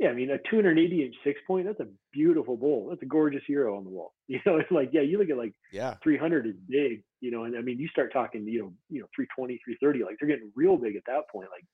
[0.00, 2.88] Yeah, I mean a 280 inch six point, that's a beautiful bull.
[2.88, 4.12] That's a gorgeous hero on the wall.
[4.26, 5.94] You know, it's like, yeah, you look at like Yeah.
[6.02, 9.06] 300 is big, you know, and I mean, you start talking, you know, you know,
[9.14, 11.48] 320, 330, like they're getting real big at that point.
[11.52, 11.64] Like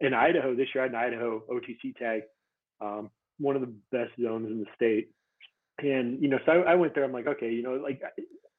[0.00, 2.22] in Idaho this year, I had an Idaho OTC tag,
[2.80, 5.08] um, one of the best zones in the state.
[5.78, 8.02] And, you know, so I, I went there, I'm like, okay, you know, like,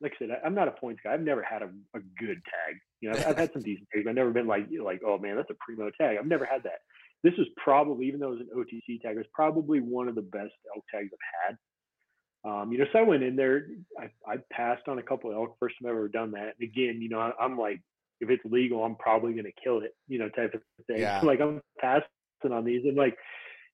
[0.02, 1.14] like I said, I, I'm not a points guy.
[1.14, 2.76] I've never had a, a good tag.
[3.00, 4.08] You know, I've, I've had some decent tags.
[4.10, 6.18] I've never been like, like, oh man, that's a primo tag.
[6.20, 6.80] I've never had that.
[7.24, 10.16] This was probably, even though it was an OTC tag, it was probably one of
[10.16, 11.58] the best elk tags I've had.
[12.44, 13.68] Um, you know, so I went in there.
[14.00, 15.56] I, I passed on a couple of elk.
[15.60, 16.56] First time I've ever done that.
[16.60, 17.80] And again, you know, I, I'm like,
[18.20, 19.96] if it's legal, I'm probably going to kill it.
[20.08, 21.00] You know, type of thing.
[21.00, 21.22] Yeah.
[21.24, 23.16] Like I'm passing on these, and like,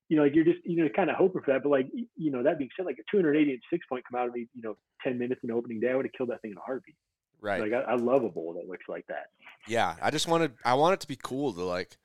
[0.09, 1.63] you know, like you're just, you know, kind of hoping for that.
[1.63, 4.27] But like, you know, that being said, like a 280 inch six point come out
[4.27, 6.51] of me, you know, 10 minutes in opening day, I would have killed that thing
[6.51, 6.95] in a heartbeat.
[7.41, 7.61] Right.
[7.61, 9.27] Like I, I love a bull that looks like that.
[9.67, 11.97] Yeah, I just wanted I want it to be cool to like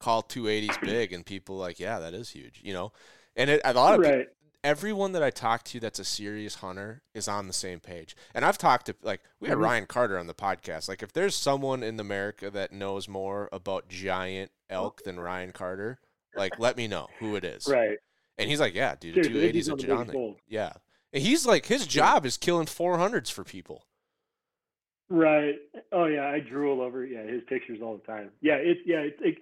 [0.00, 2.92] call 280s big and people like, yeah, that is huge, you know.
[3.36, 4.26] And it, a lot of Right.
[4.64, 8.16] everyone that I talk to that's a serious hunter is on the same page.
[8.34, 9.62] And I've talked to like we had Mhm.
[9.62, 10.88] Ryan Carter on the podcast.
[10.88, 15.98] Like if there's someone in America that knows more about giant elk than Ryan Carter,
[16.36, 17.66] like let me know who it is.
[17.68, 17.98] Right.
[18.38, 20.12] And he's like, yeah, dude, Seriously, 280 a one of the biggest giant.
[20.12, 20.36] bulls.
[20.48, 20.72] Yeah.
[21.12, 23.84] And he's like his job is killing 400s for people.
[25.08, 25.56] Right.
[25.92, 28.30] Oh yeah, I drool over yeah his pictures all the time.
[28.40, 29.38] Yeah, it's yeah it's like,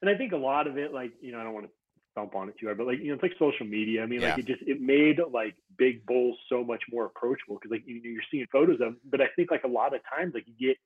[0.00, 1.72] and I think a lot of it like you know I don't want to
[2.12, 4.02] stomp on it too hard, but like you know, it's like social media.
[4.02, 4.30] I mean, Yeah.
[4.30, 7.96] like it just it made like big bulls so much more approachable because like you
[7.96, 8.78] know, you're seeing photos of.
[8.78, 10.76] Them, but I think like a lot of times like you get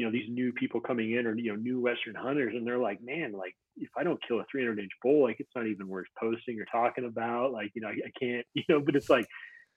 [0.00, 2.78] you know these new people coming in or you know new Western hunters, and they're
[2.78, 5.88] like, man, like if I don't kill a 300 inch bull, like it's not even
[5.88, 7.52] worth posting or talking about.
[7.52, 8.80] Like you know, I, I can't, you know.
[8.80, 9.26] But it's like,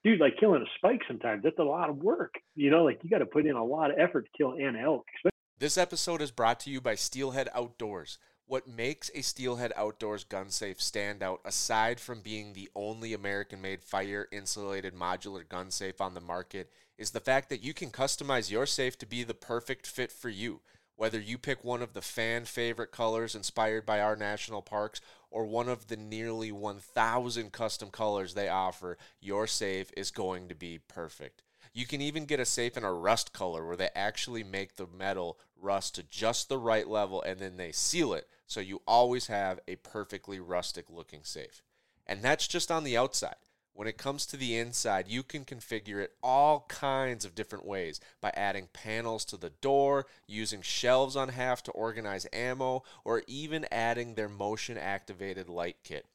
[0.01, 2.35] dude, like killing a spike sometimes that's a lot of work.
[2.55, 4.77] You know, like you got to put in a lot of effort to kill an
[4.77, 5.03] elk,
[5.59, 8.17] This episode is brought to you by Steelhead Outdoors.
[8.45, 13.61] What makes a Steelhead Outdoors gun safe stand out, aside from being the only American
[13.61, 17.89] made fire insulated modular gun safe on the market, is the fact that you can
[17.89, 20.61] customize your safe to be the perfect fit for you.
[20.95, 25.01] Whether you pick one of the fan favorite colors inspired by our national parks
[25.31, 30.55] or one of the nearly 1,000 custom colors they offer, your safe is going to
[30.55, 31.41] be perfect.
[31.73, 34.85] You can even get a safe in a rust color where they actually make the
[34.85, 39.27] metal rust to just the right level and then they seal it so you always
[39.27, 41.63] have a perfectly rustic looking safe.
[42.05, 43.35] And that's just on the outside.
[43.75, 47.99] When it comes to the inside, you can configure it all kinds of different ways
[48.21, 53.65] by adding panels to the door, using shelves on half to organize ammo, or even
[53.71, 56.05] adding their motion activated light kit.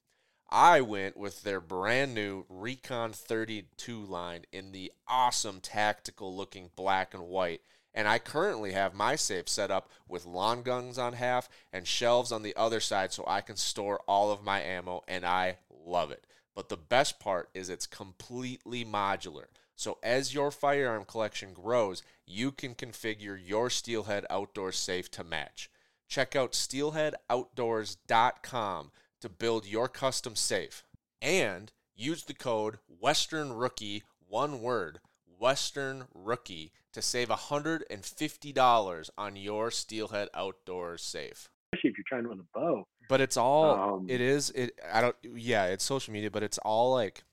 [0.48, 7.12] I went with their brand new Recon 32 line in the awesome tactical looking black
[7.12, 7.60] and white.
[7.92, 12.30] And I currently have my safe set up with lawn guns on half and shelves
[12.30, 16.12] on the other side so I can store all of my ammo, and I love
[16.12, 16.24] it.
[16.58, 19.44] But the best part is it's completely modular.
[19.76, 25.70] So as your firearm collection grows, you can configure your Steelhead Outdoor safe to match.
[26.08, 28.90] Check out steelheadoutdoors.com
[29.20, 30.82] to build your custom safe
[31.22, 34.98] and use the code Western Rookie, one word,
[35.38, 41.50] Western Rookie, to save $150 on your Steelhead Outdoors safe.
[41.72, 42.84] especially if you're trying to run a bow.
[43.08, 46.58] But it's all Um, it is it I don't yeah, it's social media, but it's
[46.58, 47.24] all like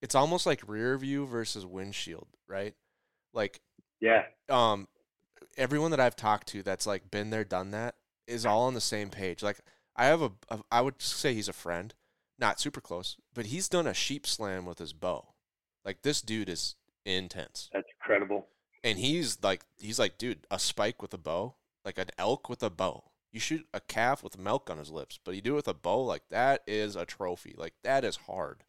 [0.00, 2.74] it's almost like rear view versus windshield, right?
[3.32, 3.60] Like
[4.00, 4.88] Yeah, um
[5.56, 8.80] everyone that I've talked to that's like been there done that is all on the
[8.80, 9.42] same page.
[9.42, 9.60] Like
[9.96, 11.94] I have a, a I would say he's a friend,
[12.38, 15.34] not super close, but he's done a sheep slam with his bow.
[15.84, 17.70] Like this dude is intense.
[17.72, 18.46] that's incredible.
[18.84, 22.62] And he's like he's like, dude, a spike with a bow, like an elk with
[22.62, 23.04] a bow.
[23.32, 25.74] You shoot a calf with milk on his lips, but you do it with a
[25.74, 27.54] bow, like that is a trophy.
[27.56, 28.64] Like that is hard.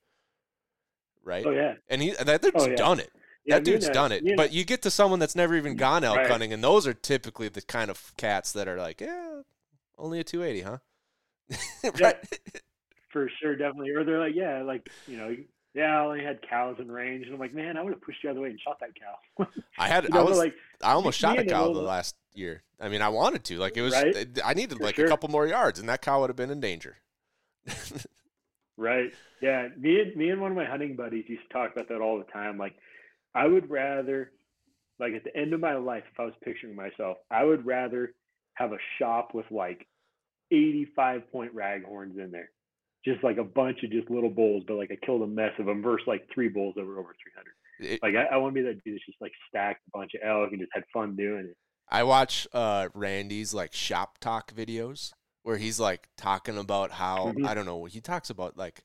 [1.23, 1.45] Right?
[1.45, 2.75] Oh yeah, And he and that dude's Oh, yeah.
[2.75, 3.11] done it
[3.45, 4.23] yeah that dude's done it.
[4.23, 5.79] me and- But you get to someone that's never even mm-hmm.
[5.79, 6.29] gone elk Right.
[6.29, 9.41] hunting, and those are typically the kind of cats that are like, yeah,
[9.97, 11.91] only a 280, huh?
[12.01, 12.17] right?
[13.11, 13.91] for sure, definitely.
[13.91, 15.35] Or they're like, yeah, like you know,
[15.73, 18.23] yeah, I only had cows in range, and I'm like, man, I would have pushed
[18.23, 19.47] you out of the way and shot that cow.
[19.77, 22.63] I had, you I was, like I almost shot a cow the last year.
[22.79, 23.57] I mean, I wanted to.
[23.57, 24.27] Like it was, Right?
[24.43, 25.05] I needed For like sure.
[25.05, 26.97] a couple more yards, and that cow would have been in danger.
[28.77, 29.13] Right.
[29.41, 29.67] Yeah.
[29.77, 32.17] Me and me and one of my hunting buddies used to talk about that all
[32.17, 32.57] the time.
[32.57, 32.73] Like,
[33.35, 34.31] I would rather,
[34.99, 38.13] like, at the end of my life, if I was picturing myself, I would rather
[38.55, 39.87] have a shop with like
[40.51, 42.49] 85 point raghorns in there,
[43.05, 45.65] just like a bunch of just little bulls, but like I killed a mess of
[45.65, 47.13] them versus like three bulls that were over
[47.79, 47.93] 300.
[47.95, 50.11] It- Like, I, I want to be that dude that's just like stacked a bunch
[50.13, 51.57] of elk and just had fun doing it.
[51.89, 55.11] I watch uh, Randy's like shop talk videos
[55.43, 57.45] where he's like talking about how Mhm.
[57.45, 57.75] I don't know.
[57.77, 58.83] What he talks about like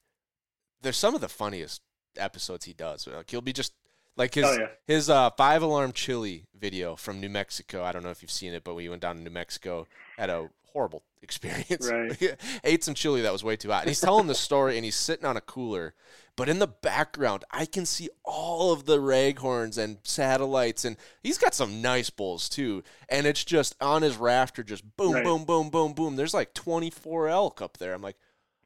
[0.83, 1.83] there's some of the funniest
[2.17, 3.07] episodes he does.
[3.07, 3.73] Like he'll be just
[4.17, 4.67] like his Oh, yeah.
[4.87, 7.85] his uh, five alarm chili video from New Mexico.
[7.85, 9.87] I don't know if you've seen it, but we went down to New Mexico
[10.19, 11.91] at a horrible experience.
[11.91, 12.37] Right.
[12.65, 13.83] Ate some chili that was way too hot.
[13.83, 15.95] And he's telling the story, and he's sitting on a cooler,
[16.37, 21.39] but in the background, I can see all of the raghorns and satellites, and he's
[21.39, 22.83] got some nice bulls too.
[23.09, 25.25] And it's just on his rafter, just boom, Right.
[25.25, 26.17] boom, boom, boom, boom.
[26.17, 27.95] There's like 24 elk up there.
[27.95, 28.17] I'm like.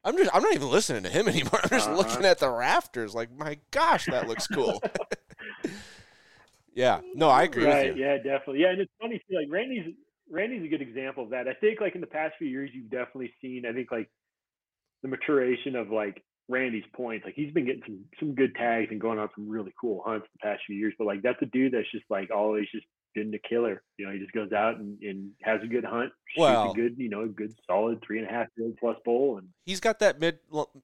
[0.05, 1.61] I'm just I'm not even listening to him anymore.
[1.63, 1.95] I'm just Uh-huh.
[1.95, 4.83] looking at the rafters like my gosh, that looks cool.
[6.73, 6.99] yeah.
[7.15, 7.87] No, I agree right.
[7.89, 8.03] with you.
[8.03, 8.59] Yeah, definitely.
[8.61, 9.35] Yeah, and it's funny too.
[9.37, 9.93] Like Randy's
[10.33, 11.47] Randy's a good example of that.
[11.47, 13.65] I think like in the past few years, you've definitely seen.
[13.69, 14.09] I think like
[15.03, 17.23] the maturation of like Randy's points.
[17.25, 20.27] Like he's been getting some some good tags and going on some really cool hunts
[20.33, 20.93] the past few years.
[20.97, 23.83] But like that's a dude that's just like always just been the killer.
[23.99, 26.75] You know, he just goes out and, and has a good hunt, shoots Well- a
[26.75, 29.37] good, you know, a good solid three and a half year plus bowl.
[29.37, 30.39] and He's got that mid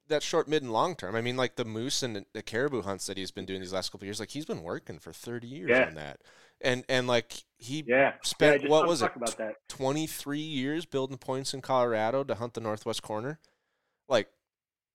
[0.06, 1.16] that short mid and long term.
[1.16, 3.90] I mean like the moose and the caribou hunts that he's been doing these last
[3.90, 5.88] couple of years like he's been working for 30 years Yeah.
[5.88, 6.20] on that.
[6.62, 8.12] And and like he yeah, yeah.
[8.22, 9.10] Spent just what was it?
[9.14, 9.56] about that?
[9.68, 13.38] 23 years building points in Colorado to hunt the northwest corner.
[14.08, 14.28] Like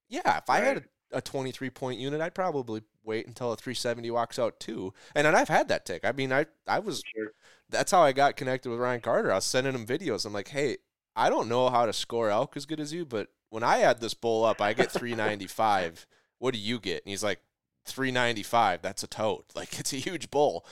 [0.09, 0.77] yeah, if I had
[1.11, 4.93] a, a 23 point unit, I'd probably wait until a 370 walks out too.
[5.15, 6.01] And, and I've had that tick.
[6.05, 7.31] I mean, I I was Sure.
[7.69, 9.31] that's how I got connected with Ryan Carter.
[9.31, 10.25] I was sending him videos.
[10.25, 10.77] I'm like, hey,
[11.15, 14.01] I don't know how to score elk as good as you, but when I add
[14.01, 16.05] this bull up, I get 395.
[16.39, 17.03] what do you get?
[17.03, 17.39] And he's like,
[17.85, 18.81] 395.
[18.81, 19.45] That's a tote.
[19.55, 20.65] Like it's a huge bowl.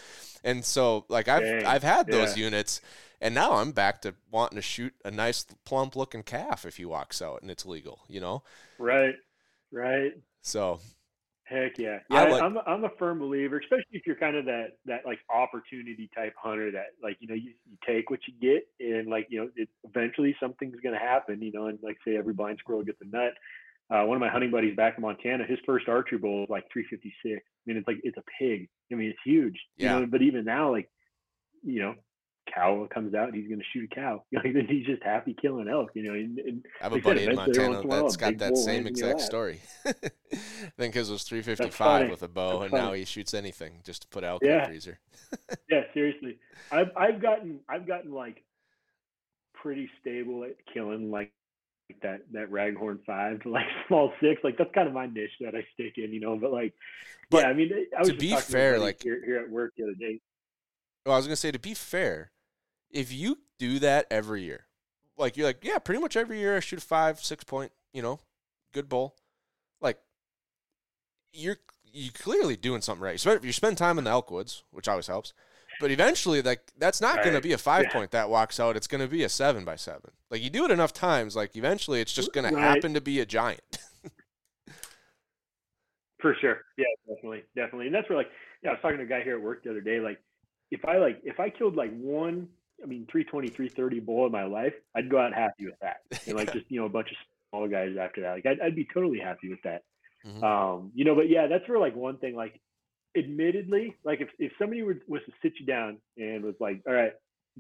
[0.44, 2.46] And so like I've Dang, I've had those yeah.
[2.46, 2.82] units
[3.22, 6.86] and now I'm back to wanting to shoot a nice plump looking calf if he
[6.86, 8.44] walks out and it's legal, you know?
[8.78, 9.16] Right.
[9.72, 10.12] Right.
[10.42, 10.80] So
[11.46, 12.00] Heck yeah.
[12.10, 15.06] I Yeah, like- I'm I'm a firm believer, especially if you're kind of that that
[15.06, 19.08] like opportunity type hunter that like you know you, you take what you get and
[19.08, 22.58] like you know it, eventually something's gonna happen you know and like say every blind
[22.60, 23.34] squirrel gets a nut.
[23.94, 26.64] Uh, one of my hunting buddies back in Montana, his first archery bull was like
[26.74, 27.14] 356.
[27.26, 28.68] I mean, it's like it's a pig.
[28.92, 29.56] I mean, it's huge.
[29.78, 29.96] Yeah.
[29.96, 30.90] You know, but even now, like,
[31.64, 31.94] you know,
[32.54, 34.24] cow comes out he's going to shoot a cow.
[34.32, 35.92] You know, he's just happy killing elk.
[35.94, 37.86] You know, and, and I have a like I said, buddy in Montana once in
[37.86, 39.62] a while, that's got that same in exact story.
[39.86, 39.92] I
[40.78, 44.08] think his was 355 with a bow, That's and now he shoots anything just to
[44.08, 44.62] put elk in Yeah.
[44.62, 45.00] the freezer.
[45.70, 46.40] yeah, seriously.
[46.72, 48.44] I've I've gotten I've gotten like
[49.54, 51.32] pretty stable at killing like
[52.02, 54.44] that that raghorn five to like small six.
[54.44, 56.36] Like that's kind of my niche that I stick in, you know.
[56.38, 56.74] But like,
[57.30, 59.84] But yeah, I mean, I was to be fair, like- here, here at work the
[59.84, 60.20] other day.
[61.06, 62.32] Well, I was gonna say to be fair,
[62.90, 64.66] if you do that every year,
[65.18, 68.02] like you're like, yeah, pretty much every year I shoot a five, six point, you
[68.02, 68.20] know,
[68.74, 69.16] good bowl.
[69.82, 70.00] Like
[71.34, 71.58] you're
[71.92, 73.20] you clearly doing something right.
[73.20, 75.34] So if you spend time in the elk woods, which always helps,
[75.84, 77.92] but eventually, like that's not gonna be a five Yeah.
[77.92, 78.78] point that walks out.
[78.78, 80.12] It's gonna be a seven by seven.
[80.32, 83.26] Like you do it enough times, like eventually, it's just gonna happen to be a
[83.26, 83.80] giant.
[86.22, 86.62] For sure.
[86.78, 87.44] Yeah, definitely.
[87.54, 87.88] Definitely.
[87.88, 88.30] And that's where like
[88.64, 90.20] yeah, I was talking to a guy here at work the other day, like
[90.72, 92.48] if I like if I killed like one
[92.82, 95.98] I mean 320, 330 bull in my life, I'd go out happy with that.
[96.28, 97.18] And like just, you know, a bunch of
[97.50, 98.32] small guys after that.
[98.36, 99.84] Like I'd, I'd be totally happy with that.
[100.26, 100.42] Mhm.
[100.44, 102.58] Um, you know, but yeah, that's where like one thing, like
[103.18, 106.94] admittedly, like if, if somebody were, was to sit you down and was like, all
[106.94, 107.14] right,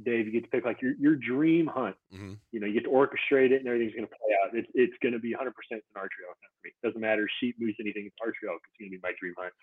[0.04, 2.38] Dave, you get to pick like your, your dream hunt, Mhm.
[2.52, 4.56] you know, you get to orchestrate it and everything's going to play out.
[4.56, 5.38] It's, it's going to be 100%
[5.72, 6.72] an archery hunt for me.
[6.84, 8.06] Doesn't matter sheep, moose, anything.
[8.08, 8.62] It's archery elk.
[8.66, 9.54] It's going to be my dream hunt.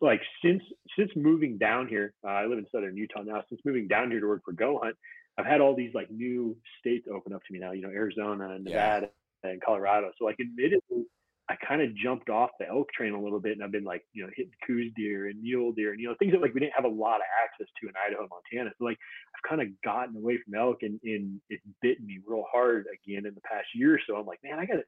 [0.00, 0.62] Like since
[0.98, 3.44] since moving down here, uh, I live in southern Utah now.
[3.48, 4.96] Since moving down here to work for Go Hunt,
[5.38, 7.70] I've had all these like new states open up to me now.
[7.70, 8.74] You know, Arizona and Yeah.
[8.74, 9.10] Nevada
[9.44, 10.10] and Colorado.
[10.18, 11.06] So like, admittedly,
[11.52, 14.02] I kind of jumped off the elk train a little bit, and I've been like,
[14.14, 16.60] you know, hitting Coues deer and mule deer, and you know, things that like we
[16.60, 18.70] didn't have a lot of access to in Idaho, Montana.
[18.78, 18.96] So like,
[19.36, 23.26] I've kind of gotten away from elk, and, and it's bitten me real hard again
[23.26, 24.16] in the past year or so.
[24.16, 24.84] I'm like, man, I gotta,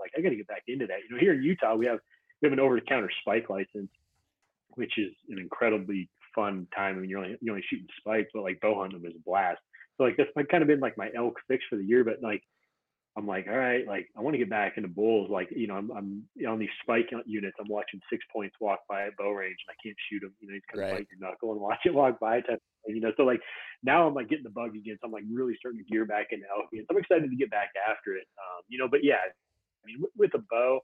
[0.00, 1.00] like, I gotta get back into that.
[1.04, 1.98] You know, here in Utah, we have
[2.40, 3.90] we have an over-the-counter spike license,
[4.76, 6.96] which is an incredibly fun time.
[6.96, 9.60] I mean, you're only you're only shooting spikes, but like bow hunting is a blast.
[9.96, 12.04] So like that's kind of been like my elk fix for the year.
[12.04, 12.42] But like
[13.18, 15.28] I'm like, all right, like I want to get back into bulls.
[15.30, 17.56] Like you know, I'm I'm on these spike units.
[17.60, 20.34] I'm watching six points walk by at bow range, and I can't shoot them.
[20.40, 20.92] You know, he's kind of Right.
[21.00, 22.40] bite your knuckle and watch it walk by.
[22.40, 23.40] Type thing, you know, so like
[23.82, 24.96] now I'm like getting the bug again.
[25.02, 26.70] So I'm like really starting to gear back into elk.
[26.72, 28.26] So I'm excited to get back after it.
[28.38, 30.80] Um, you know, but yeah, I mean, with, with a bow,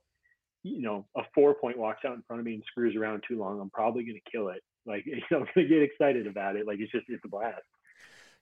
[0.63, 3.39] you know, a four point walks out in front of me and screws around too
[3.39, 4.61] long, I'm probably going to kill it.
[4.85, 6.67] Like, you know, I'm going to get excited about it.
[6.67, 7.61] Like, it's just, it's a blast.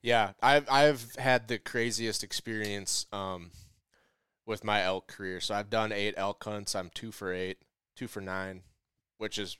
[0.02, 3.52] Yeah, I've I've had the craziest experience um,
[4.46, 5.40] with my elk career.
[5.40, 6.76] So I've done eight elk hunts.
[6.76, 7.58] I'm two for eight,
[7.96, 8.62] two for nine,
[9.18, 9.58] which is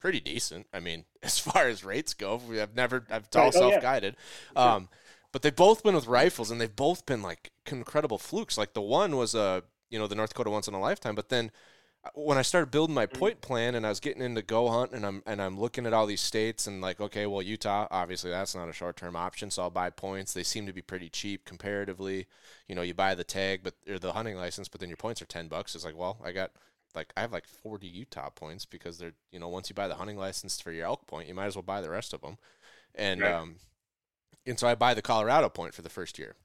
[0.00, 0.66] pretty decent.
[0.72, 3.54] I mean, as far as rates go, we- I've never I've all Right.
[3.54, 4.16] Oh, self guided.
[4.54, 4.88] Um,
[5.32, 8.56] but they've both been with rifles, and they've both been like incredible flukes.
[8.56, 11.28] Like the one was a you know the North Dakota once in a lifetime, but
[11.28, 11.50] then
[12.14, 13.30] when I started building my Mm-hmm.
[13.30, 15.92] point plan and I was getting into go hunt and I'm and I'm looking at
[15.92, 19.50] all these states and like okay well Utah obviously that's not a short term option
[19.50, 20.32] so I'll buy points.
[20.32, 22.26] They seem to be pretty cheap comparatively.
[22.68, 25.22] You know you buy the tag but or the hunting license but then your points
[25.22, 25.74] are 10 bucks.
[25.74, 26.52] It's like well I got
[26.94, 29.94] like I have like 40 Utah points because they're you know once you buy the
[29.96, 32.38] hunting license for your elk point you might as well buy the rest of them
[32.94, 33.26] and Right.
[33.26, 33.56] um
[34.46, 36.36] and so I buy the Colorado point for the first year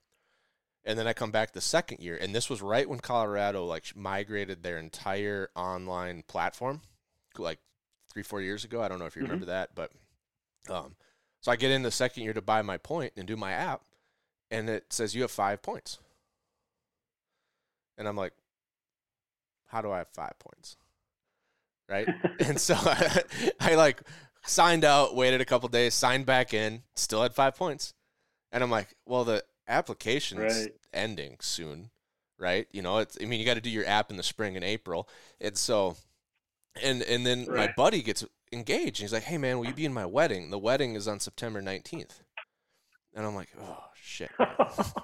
[0.83, 3.95] and then I come back the second year, and this was right when Colorado like
[3.95, 6.81] migrated their entire online platform,
[7.37, 7.59] like
[8.11, 8.81] three four years ago.
[8.81, 9.25] I don't know if you Mhm.
[9.25, 9.91] remember that, but
[10.69, 10.95] um,
[11.41, 13.83] so I get in the second year to buy my point and do my app,
[14.49, 15.99] and it says you have five points,
[17.97, 18.33] and I'm like,
[19.67, 20.77] how do I have five points?
[21.89, 22.07] Right,
[22.39, 23.23] and so I,
[23.59, 24.01] I like
[24.45, 27.93] signed out, waited a couple days, signed back in, still had five points,
[28.51, 30.73] and I'm like, well the application's Right.
[30.93, 31.91] ending soon,
[32.39, 32.67] right?
[32.71, 34.65] You know, it's I mean you got to do your app in the spring and
[34.65, 35.09] April,
[35.41, 35.97] and so,
[36.81, 38.99] and and then my buddy gets engaged.
[38.99, 40.49] And he's like, "Hey man, will you be in my wedding?
[40.51, 42.23] The wedding is on September 19th,"
[43.13, 44.35] and I'm like, "Oh shit."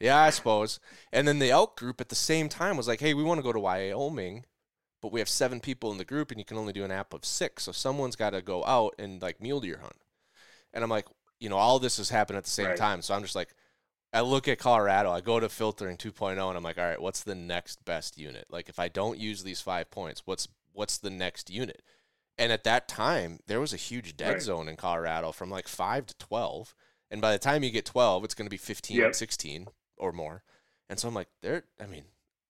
[0.00, 0.80] Yeah, I suppose.
[1.12, 3.42] And then the elk group at the same time was like, "Hey, we want to
[3.42, 4.44] go to Wyoming,
[5.02, 7.14] but we have seven people in the group, and you can only do an app
[7.14, 7.64] of six.
[7.64, 9.96] So someone's got to go out and like mule deer hunt."
[10.72, 11.06] And I'm like,
[11.40, 12.74] you know, all this has happened at the same Right.
[12.74, 13.02] time.
[13.02, 13.54] So I'm just like,
[14.14, 17.22] I look at Colorado, I go to filtering 2.0 and I'm like, all right, what's
[17.24, 18.46] the next best unit?
[18.48, 21.82] Like if I don't use these 5 points, what's what's the next unit?
[22.38, 24.42] And at that time, there was a huge dead Right.
[24.42, 26.74] zone in Colorado from like 5 to 12.
[27.10, 29.14] And by the time you get 12, it's going to be 15, Yep.
[29.14, 30.42] 16 or more.
[30.88, 32.04] And so I'm like, there I mean,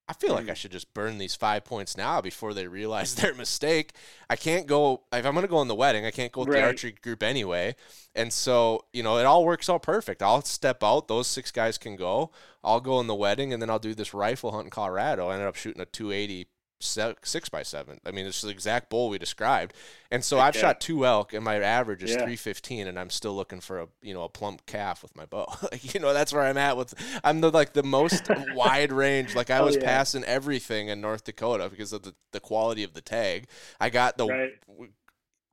[0.06, 0.50] I feel like hmm.
[0.50, 3.92] I should just burn these 5 points now before they realize their mistake.
[4.28, 6.50] I can't go if I'm going to go in the wedding, I can't go with
[6.50, 7.74] the archery group anyway.
[8.14, 10.22] And so, you know, it all works out perfect.
[10.22, 12.30] I'll step out, those six guys can go.
[12.62, 15.28] I'll go in the wedding, and then I'll do this rifle hunt in Colorado.
[15.28, 17.98] I ended up shooting a 280 se- six by seven.
[18.04, 19.74] I mean, it's the exact bull we described.
[20.10, 20.60] And so I've yeah.
[20.60, 22.16] shot two elk, and my average is Yeah.
[22.18, 25.46] 315, and I'm still looking for a you know a plump calf with my bow.
[25.72, 26.94] like, you know, that's where I'm at with.
[27.24, 29.34] I'm the like the most wide range.
[29.34, 29.84] Like I Oh, was yeah.
[29.84, 33.46] passing everything in North Dakota because of the the quality of the tag.
[33.80, 34.90] I got the Right.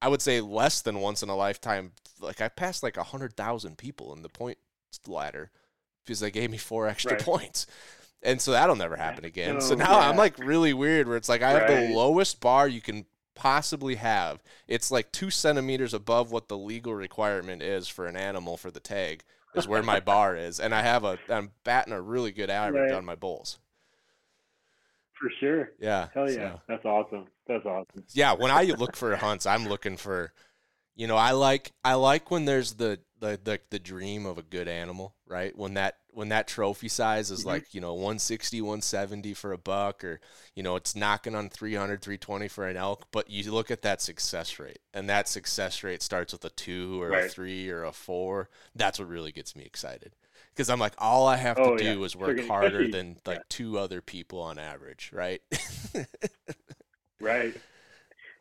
[0.02, 1.92] I would say less than once in a lifetime.
[2.20, 4.58] Like I passed like a hundred thousand people in the point
[5.08, 5.52] ladder
[6.04, 7.22] because they gave me four extra Right.
[7.24, 7.68] points.
[8.24, 9.60] And so that'll never happen again.
[9.62, 12.68] so Oh, now I'm like really weird where it's like I have the lowest bar
[12.68, 14.44] you can possibly have.
[14.68, 18.80] It's like two centimeters above what the legal requirement is for an animal for the
[18.80, 19.24] tag
[19.56, 20.60] is where my bar is.
[20.60, 22.98] And I have a I'm batting a really good average Right.
[22.98, 23.58] on my bulls.
[25.20, 25.72] For sure.
[25.80, 26.08] Yeah.
[26.14, 26.54] Hell yeah.
[26.54, 27.26] so- That's awesome.
[27.48, 28.04] That's awesome.
[28.14, 30.32] yeah when i look for hunts i'm looking for
[30.96, 34.44] you know i like i like when there's the the the, the dream of a
[34.44, 37.46] good animal right when that when that trophy size is Mhm.
[37.46, 40.20] like you know 160 170 for a buck or
[40.56, 44.02] you know it's knocking on 300 320 for an elk but you look at that
[44.02, 47.92] success rate and that success rate starts with a two or a three or a
[47.92, 50.16] four that's what really gets me excited
[50.54, 51.96] because i'm like all i have Oh, to yeah.
[51.96, 55.42] do is work harder than like two other people on average right
[57.20, 57.62] Right.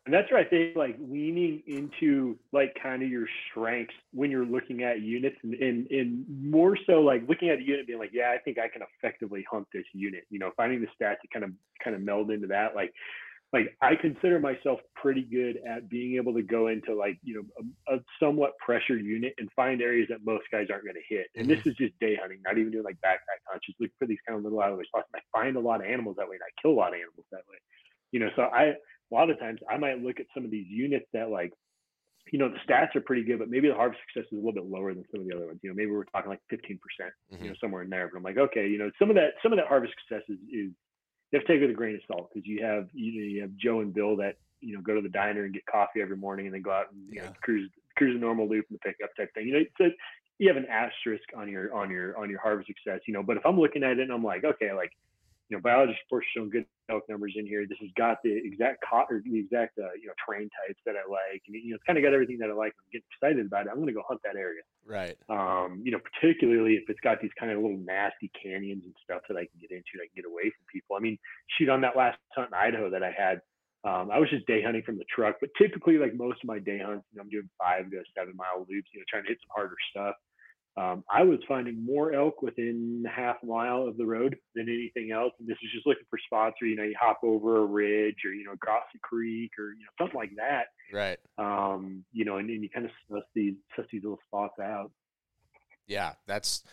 [0.05, 4.45] And that's where I think like leaning into like kind of your strengths when you're
[4.45, 8.09] looking at units and, and, and more so like looking at a unit being like,
[8.11, 11.27] yeah, I think I can effectively hunt this unit, you know, finding the stats to
[11.31, 11.51] kind of
[11.83, 12.75] kind of meld into that.
[12.75, 12.93] Like
[13.53, 17.65] like I consider myself pretty good at being able to go into like, you know,
[17.89, 21.27] a, a somewhat pressure unit and find areas that most guys aren't going to hit.
[21.35, 21.69] And this mm-hmm.
[21.69, 24.37] is just day hunting, not even doing like backpack hunts, just looking for these kind
[24.37, 25.09] of little out of the way spots.
[25.13, 26.99] And I find a lot of animals that way and I kill a lot of
[27.03, 27.57] animals that way.
[28.13, 28.73] You know, so I
[29.11, 31.53] a lot of times I might look at some of these units that like,
[32.31, 34.53] you know, the stats are pretty good, but maybe the harvest success is a little
[34.53, 35.59] bit lower than some of the other ones.
[35.63, 37.53] You know, maybe we're talking like 15%, you know, mm-hmm.
[37.59, 38.09] somewhere in there.
[38.11, 40.37] But I'm like, okay, you know, some of that, some of that harvest success is,
[40.47, 40.71] is
[41.31, 43.27] you have to take it with a grain of salt because you have, you know,
[43.27, 46.01] you have Joe and Bill that, you know, go to the diner and get coffee
[46.01, 48.77] every morning and then go out and, you know, cruise, cruise a normal loop and
[48.77, 49.47] the pickup type thing.
[49.47, 49.89] You know, so
[50.37, 53.37] you have an asterisk on your, on your, on your harvest success, you know, but
[53.37, 54.91] if I'm looking at it and I'm like, okay, like,
[55.51, 57.67] you know, biology reports showing good elk numbers in here.
[57.67, 60.95] This has got the exact co- or the exact uh, you know train types that
[60.95, 62.71] I like, and you know, it's kind of got everything that I like.
[62.79, 63.69] I'm getting excited about it.
[63.69, 64.63] I'm going to go hunt that area.
[64.87, 68.95] right Um, you know, particularly if it's got these kind of little nasty canyons and
[69.03, 70.95] stuff that I can get into, that I can get away from people.
[70.95, 71.19] I mean,
[71.59, 73.43] shoot, on that last hunt in Idaho that I had,
[73.83, 76.63] um, I was just day hunting from the truck, but typically, like most of my
[76.63, 79.29] day hunts, you know, I'm doing five to seven mile loops, you know, trying to
[79.35, 80.15] hit some harder stuff.
[80.77, 85.11] Um, I was finding more elk within half a mile of the road than anything
[85.11, 87.65] else, and this is just looking for spots where you know you hop over a
[87.65, 90.67] ridge or you know across a creek or you know something like that.
[90.91, 94.59] right Um, you know, and, and you kind of suss these suss these little spots
[94.61, 94.91] out.
[95.87, 96.63] Yeah, that's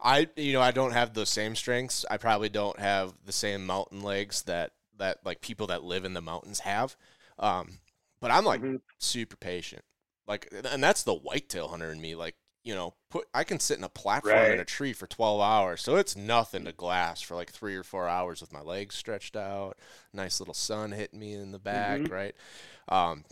[0.00, 2.04] I you know I don't have the same strengths.
[2.10, 6.14] I probably don't have the same mountain legs that that like people that live in
[6.14, 6.96] the mountains have.
[7.38, 7.78] Um,
[8.20, 8.80] but I'm like Mhm.
[8.98, 9.84] super patient.
[10.26, 12.14] Like and that's the whitetail hunter in me.
[12.14, 15.40] Like, you know, put I can sit in a platform in a tree for 12
[15.40, 15.82] hours.
[15.82, 19.36] So it's nothing to glass for like 3 or 4 hours with my legs stretched
[19.36, 19.78] out,
[20.12, 22.10] nice little sun hitting me in the back, Mhm.
[22.10, 22.34] right?
[22.88, 23.24] Um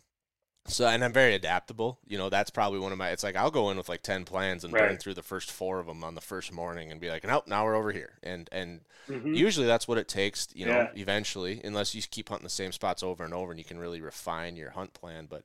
[0.66, 1.98] so and I'm very adaptable.
[2.06, 3.08] You know, that's probably one of my.
[3.10, 5.78] It's like I'll go in with like ten plans and burn through the first four
[5.78, 8.18] of them on the first morning and be like, nope, now we're over here.
[8.22, 9.42] And and Mhm.
[9.42, 10.48] usually that's what it takes.
[10.54, 10.88] You know, Yeah.
[10.94, 14.02] eventually, unless you keep hunting the same spots over and over, and you can really
[14.02, 15.26] refine your hunt plan.
[15.30, 15.44] But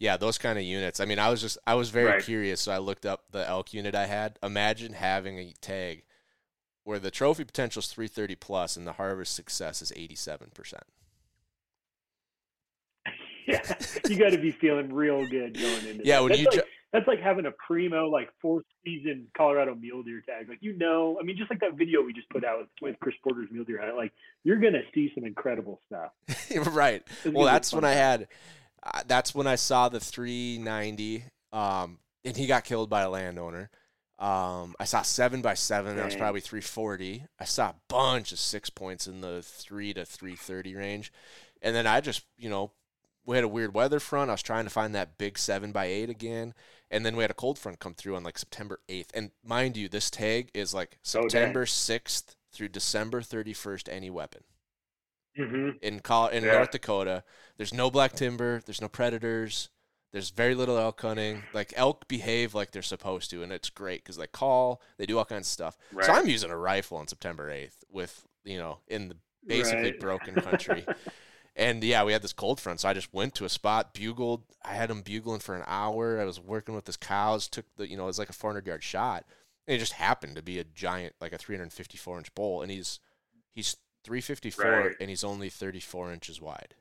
[0.00, 0.98] yeah, those kind of units.
[0.98, 2.24] I mean, I was just I was very Right.
[2.24, 4.38] curious, so I looked up the elk unit I had.
[4.42, 6.04] Imagine having a tag
[6.84, 10.84] where the trophy potential is 330 plus and the harvest success is 87 percent.
[13.46, 13.60] yeah,
[14.08, 16.02] you got to be feeling real good going into.
[16.04, 16.22] Yeah, that.
[16.22, 20.02] when that's you like, ju- that's like having a primo like fourth season Colorado mule
[20.02, 20.48] deer tag.
[20.48, 23.00] Like you know, I mean, just like that video we just put out with, with
[23.00, 23.96] Chris Porter's mule deer hunt.
[23.96, 24.12] Like
[24.44, 26.12] you're gonna see some incredible stuff.
[26.72, 27.02] right.
[27.24, 28.28] It's well that's when i had
[28.82, 33.70] uh, that's when i saw the 390 um and he got killed by a landowner
[34.18, 38.38] um i saw seven by seven that was probably 340 i saw a bunch of
[38.38, 41.12] six points in the three to 330 range
[41.62, 42.72] and then i just you know
[43.26, 44.30] we had a weird weather front.
[44.30, 46.54] I was trying to find that big seven by eight again,
[46.90, 49.10] and then we had a cold front come through on like September eighth.
[49.14, 50.98] And mind you, this tag is like Oh.
[51.02, 53.90] September sixth through December thirty first.
[53.90, 54.42] Any weapon
[55.36, 56.52] hmm in Col- in Yeah.
[56.52, 57.24] North Dakota.
[57.56, 58.60] There's no black timber.
[58.64, 59.68] There's no predators.
[60.12, 61.42] There's very little elk hunting.
[61.52, 65.18] Like elk behave like they're supposed to, and it's great because they call, they do
[65.18, 65.76] all kinds of stuff.
[65.92, 66.04] Right.
[66.06, 69.16] So I'm using a rifle on September 8th with you know in the
[69.46, 70.00] basically Right.
[70.00, 70.84] broken country.
[71.56, 74.42] and yeah, we had this cold front, so I just went to a spot, bugled.
[74.64, 76.20] I had him bugling for an hour.
[76.20, 77.48] I was working with his cows.
[77.48, 79.24] Took the you know it was like a 400 yard shot.
[79.68, 82.98] And it just happened to be a giant, like a 354 inch bull, and he's
[83.52, 84.96] he's 354 Right.
[85.00, 86.74] and he's only 34 inches wide.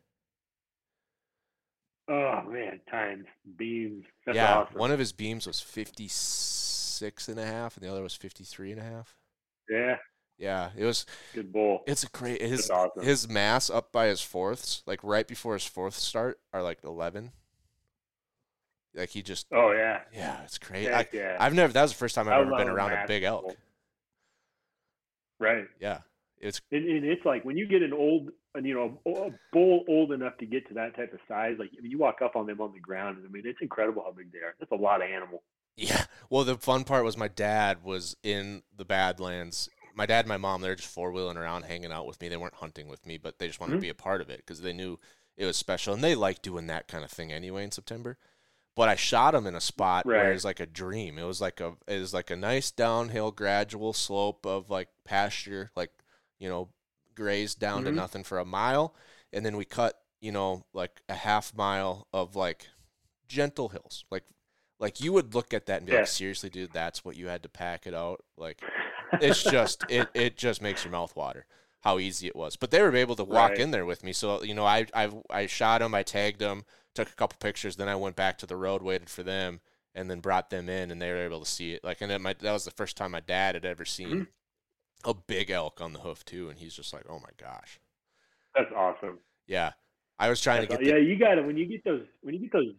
[2.07, 3.25] oh man, times
[3.57, 4.05] beams.
[4.25, 4.77] That's yeah, awesome.
[4.77, 8.81] one of his beams was 56 and a half, and the other was 53 and
[8.81, 9.15] a half.
[9.69, 9.97] yeah,
[10.37, 11.05] Yeah, it was.
[11.33, 11.81] good bull.
[11.85, 12.41] It's a great.
[12.41, 13.03] His awesome.
[13.03, 17.31] his mass up by his fourths, like right before his fourth start, are like 11.
[18.95, 19.45] Like he just.
[19.53, 19.99] oh yeah.
[20.13, 20.87] Yeah, it's great.
[20.89, 21.37] I, Heck yeah.
[21.39, 21.71] I've never.
[21.73, 23.55] That was the first time I've I ever been around a big elk.
[25.39, 25.67] Right.
[25.79, 25.99] Yeah,
[26.39, 29.83] it's And, and it's like when you get an old, and, you know, a bull
[29.87, 32.35] old enough to get to that type of size, like I mean, you walk up
[32.35, 34.55] on them on the ground, and I mean, it's incredible how big they are.
[34.59, 35.43] That's a lot of animal.
[35.75, 36.05] Yeah.
[36.29, 39.69] Well, the fun part was my dad was in the Badlands.
[39.95, 42.29] My dad and my mom, they're just four wheeling around, hanging out with me.
[42.29, 43.77] They weren't hunting with me, but they just wanted Mhm.
[43.77, 44.97] to be a part of it because they knew
[45.37, 48.17] it was special, and they like doing that kind of thing anyway in September.
[48.75, 51.17] But I shot him in a spot where it was like a dream.
[51.17, 55.71] It was like a it was like a nice downhill, gradual slope of like pasture,
[55.75, 55.91] like
[56.39, 56.69] you know,
[57.15, 57.93] grazed down to Mhm.
[57.93, 58.95] nothing for a mile,
[59.33, 62.67] and then we cut you know like a half mile of like
[63.27, 64.23] gentle hills, like
[64.79, 65.93] like you would look at that and be Yeah.
[65.93, 68.23] like, seriously, dude, that's what you had to pack it out.
[68.37, 68.63] Like
[69.19, 71.45] it's just it it just makes your mouth water
[71.81, 72.55] how easy it was.
[72.57, 73.59] But they were able to walk Right.
[73.59, 74.13] in there with me.
[74.13, 76.65] So you know, I I I shot them, I tagged them,
[76.95, 79.61] took a couple pictures, then I went back to the road, waited for them,
[79.95, 81.83] and then brought them in, and they were able to see it.
[81.83, 84.29] Like, and then my that was the first time my dad had ever seen Mm-hmm.
[85.05, 87.79] A big elk on the hoof too, and he's just like, oh my gosh,
[88.55, 89.19] That's awesome.
[89.47, 89.71] yeah.
[90.21, 90.85] I was trying That's to get.
[90.93, 91.45] yeah, The, you got it.
[91.45, 92.73] when you get those when you get those.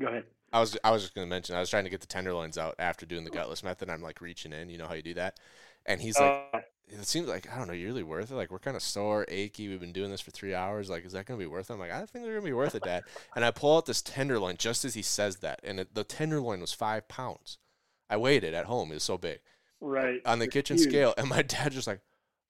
[0.00, 0.24] Go ahead.
[0.52, 2.74] I was I was just gonna mention I was trying to get the tenderloins out
[2.78, 3.90] after doing the gutless method.
[3.90, 5.38] I'm like reaching in, you know how you do that,
[5.86, 6.48] and he's like.
[6.54, 6.60] Uh,
[6.92, 7.72] it seems like I don't know.
[7.72, 8.34] You're really worth it.
[8.34, 9.68] Like we're kind of sore, achy.
[9.68, 10.90] We've been doing this for three hours.
[10.90, 11.74] Like, is that gonna be worth it?
[11.74, 13.04] I'm like, I think they're gonna be worth it, Dad.
[13.36, 16.60] and I pull out this tenderloin just as he says that, and it, the tenderloin
[16.60, 17.58] was five pounds.
[18.08, 18.90] I weighed it at home.
[18.90, 19.38] It was so big
[19.80, 20.88] right on the It's kitchen huge.
[20.88, 22.00] scale, and my dad just like,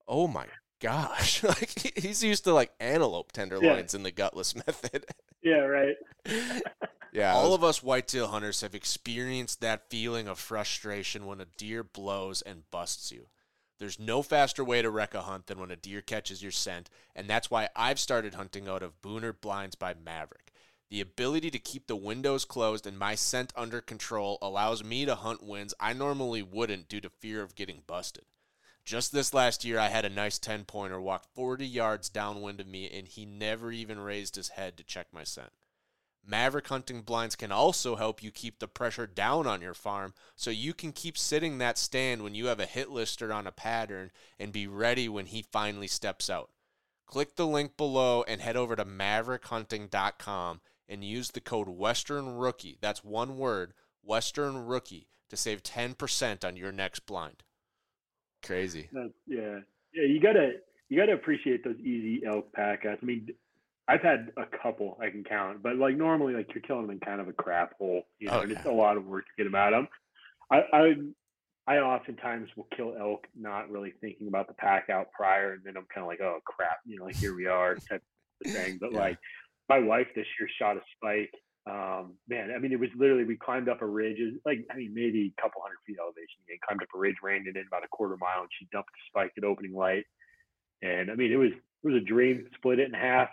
[0.09, 0.47] oh my
[0.81, 5.07] gosh, like he's used to like antelope tenderloins in the gutless method.
[5.43, 5.97] Yeah, right.
[7.13, 11.47] yeah, All all of us whitetail hunters have experienced that feeling of frustration when a
[11.57, 13.27] deer blows and busts you.
[13.79, 16.91] There's no faster way to wreck a hunt than when a deer catches your scent,
[17.17, 20.50] and that's why I've started hunting out of Booner Blinds by Maverick.
[20.91, 25.15] The ability to keep the windows closed and my scent under control allows me to
[25.15, 28.25] hunt wins I normally wouldn't due to fear of getting busted.
[28.85, 32.67] Just this last year, I had a nice 10 pointer walk 40 yards downwind of
[32.67, 35.53] me, and he never even raised his head to check my scent.
[36.27, 40.51] Maverick hunting blinds can also help you keep the pressure down on your farm so
[40.51, 44.11] you can keep sitting that stand when you have a hit lister on a pattern
[44.41, 46.51] and be ready when he finally steps out.
[47.07, 50.61] Click the link below and head over to maverickhunting.com
[50.91, 52.77] and use the code Western Rookie.
[52.83, 53.73] That's one word,
[54.03, 57.45] Western Rookie, to save 10% on your next blind.
[58.45, 58.89] crazy.
[58.93, 59.61] That's, yeah,
[59.95, 60.05] yeah.
[60.05, 60.53] You gotta
[60.89, 62.99] you gotta appreciate those easy elk pack outs.
[63.03, 63.29] I mean,
[63.89, 67.01] I've had a couple I can count, but like normally, like you're killing them in
[67.01, 69.31] kind of a crap hole, you know, Oh, and it's a lot of work to
[69.37, 69.89] get them out of 'em.
[70.51, 70.95] I, I
[71.67, 75.77] I oftentimes will kill elk not really thinking about the pack out prior, and then
[75.77, 78.03] I'm kind of like, oh crap, you know, like here we are type
[78.45, 78.79] of thing.
[78.81, 78.99] But Yeah.
[78.99, 79.19] like
[79.71, 81.33] my wife this year shot a spike.
[81.71, 84.93] Um, man, I mean, it was literally we climbed up a ridge, like I mean,
[84.93, 86.43] maybe a couple hundred feet elevation.
[86.49, 88.91] We climbed up a ridge, reined it in about a quarter mile, and she dumped
[88.91, 90.05] the spike at opening light.
[90.83, 92.47] And I mean, it was it was a dream.
[92.57, 93.29] Split it in half,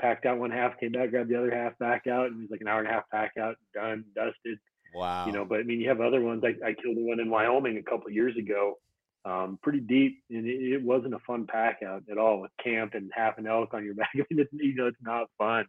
[0.00, 2.50] packed out one half, came back, grabbed the other half, back out, and it was
[2.50, 4.58] like an hour and a half pack out, done, dusted
[4.92, 5.26] Wow.
[5.26, 7.76] you know but i mean you have other ones i, I killed one in wyoming
[7.76, 8.78] a couple of years ago
[9.24, 12.94] um, pretty deep and it, it wasn't a fun pack out at all with camp
[12.94, 15.66] and half an elk on your back I mean, it's, you know it's not fun.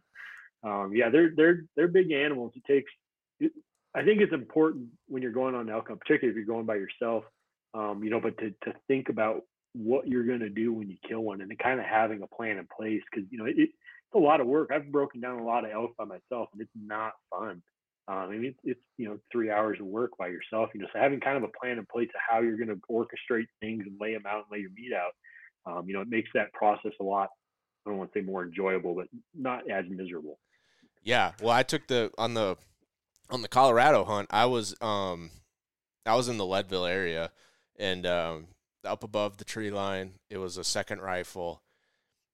[0.64, 2.52] Um, yeah they're they're they're big animals.
[2.54, 2.90] It takes
[3.40, 3.52] it,
[3.94, 6.76] i think it's important when you're going on elk hunt particularly if you're going by
[6.76, 7.24] yourself
[7.74, 9.42] um, you know but to, to think about
[9.74, 12.58] what you're going to do when you kill one and kind of having a plan
[12.58, 13.72] in place because you know it, it's
[14.14, 14.70] a lot of work.
[14.72, 17.62] I've broken down a lot of elk by myself and it's not fun
[18.08, 20.70] um, I mean, it's, you know three hours of work by yourself.
[20.74, 22.80] You know, so having kind of a plan in place of how you're going to
[22.90, 25.12] orchestrate things and lay them out and lay your meat out,
[25.70, 27.28] um, you know, it makes that process a lot
[27.84, 30.38] I don't want to say more enjoyable, but not as miserable.
[31.02, 31.32] Yeah.
[31.40, 32.56] Well, I took the on the
[33.28, 34.28] on the Colorado hunt.
[34.30, 35.30] I was um
[36.06, 37.30] I was in the Leadville area
[37.78, 38.46] and um
[38.84, 40.14] up above the tree line.
[40.30, 41.62] It was a second rifle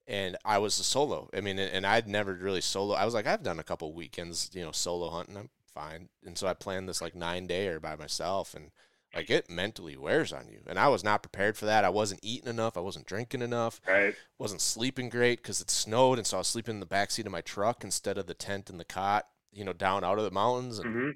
[0.06, 1.30] and I was a solo.
[1.34, 2.94] I mean, and I'd never really solo.
[2.94, 5.36] I was like, I've done a couple weekends, you know, solo hunting.
[5.36, 5.50] I'm
[5.80, 6.08] fine.
[6.24, 8.70] And so I planned this like nine day or by myself, and
[9.14, 10.60] like it mentally wears on you.
[10.66, 11.84] And I was not prepared for that.
[11.84, 12.76] I wasn't eating enough.
[12.76, 13.80] I wasn't drinking enough.
[13.86, 14.16] Right.
[14.38, 17.26] Wasn't sleeping great because it snowed, and so I was sleeping in the back seat
[17.26, 20.24] of my truck instead of the tent and the cot, you know, down out of
[20.24, 20.78] the mountains.
[20.78, 21.10] And hmm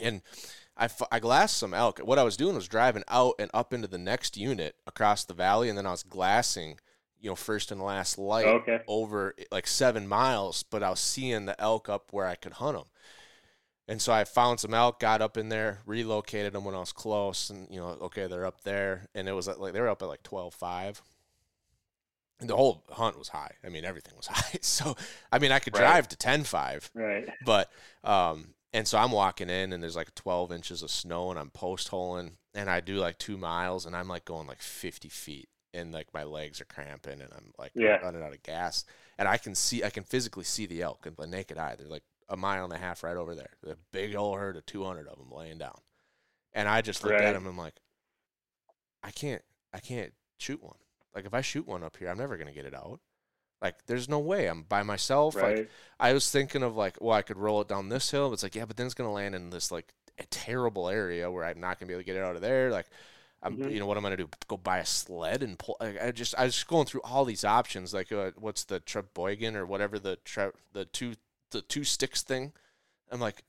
[0.00, 0.22] and
[0.76, 1.98] I, f- I glassed some elk.
[2.00, 5.34] What I was doing was driving out and up into the next unit across the
[5.34, 6.78] valley, and then I was glassing,
[7.20, 8.78] you know, first and last light Okay.
[8.86, 12.76] over like seven miles, but I was seeing the elk up where I could hunt
[12.78, 12.86] them.
[13.88, 16.92] And so I found some elk, got up in there, relocated them when I was
[16.92, 20.02] close, and you know, okay, they're up there, and it was like they were up
[20.02, 21.02] at like twelve five.
[22.40, 23.52] And the whole hunt was high.
[23.64, 24.58] I mean, everything was high.
[24.62, 24.96] So,
[25.32, 25.74] I mean, I could Right.
[25.74, 27.28] drive to ten five, Right.
[27.40, 27.70] but
[28.04, 31.50] um, and so I'm walking in, and there's like 12 inches of snow, and I'm
[31.50, 35.48] post holing, and I do like two miles, and I'm like going like 50 feet,
[35.74, 37.98] and like my legs are cramping, and I'm like Yeah.
[38.00, 38.84] running out of gas,
[39.18, 41.74] and I can see, I can physically see the elk with the naked eye.
[41.76, 43.50] They're like a mile and a half right over there.
[43.62, 45.78] The big old herd of 200 of them laying down,
[46.52, 47.24] and I just looked Right.
[47.24, 47.80] at them, and I'm like,
[49.02, 50.76] I can't, I can't shoot one.
[51.14, 53.00] Like if I shoot one up here, I'm never gonna get it out.
[53.62, 54.46] Like there's no way.
[54.46, 55.34] I'm by myself.
[55.34, 55.68] Like
[55.98, 58.28] I was thinking of like, well, I could roll it down this hill.
[58.28, 61.30] But it's like, yeah, but then it's gonna land in this like a terrible area
[61.30, 62.70] where I'm not gonna be able to get it out of there.
[62.70, 62.86] Like,
[63.42, 63.72] I'm, Mhm.
[63.72, 64.28] you know, what I'm gonna do?
[64.48, 65.76] Go buy a sled and pull.
[65.80, 67.94] Like, I just, I was going through all these options.
[67.94, 71.14] Like, uh, what's the Treboygan or whatever the tre- the two
[71.50, 72.52] the two sticks thing?
[73.10, 73.42] I'm like,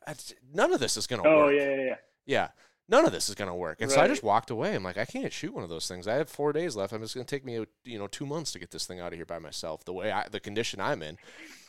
[0.54, 1.32] none of this is gonna work.
[1.32, 1.56] Oh work.
[1.56, 1.96] yeah, yeah, yeah.
[2.26, 2.48] Yeah.
[2.88, 4.74] None of this is gonna work, and so I just walked away.
[4.74, 6.08] I'm like, I can't shoot one of those things.
[6.08, 6.92] I have four days left.
[6.92, 9.20] I'm just gonna take me, you know, two months to get this thing out of
[9.20, 9.86] here by myself.
[9.86, 11.20] The way I, the condition I'm in,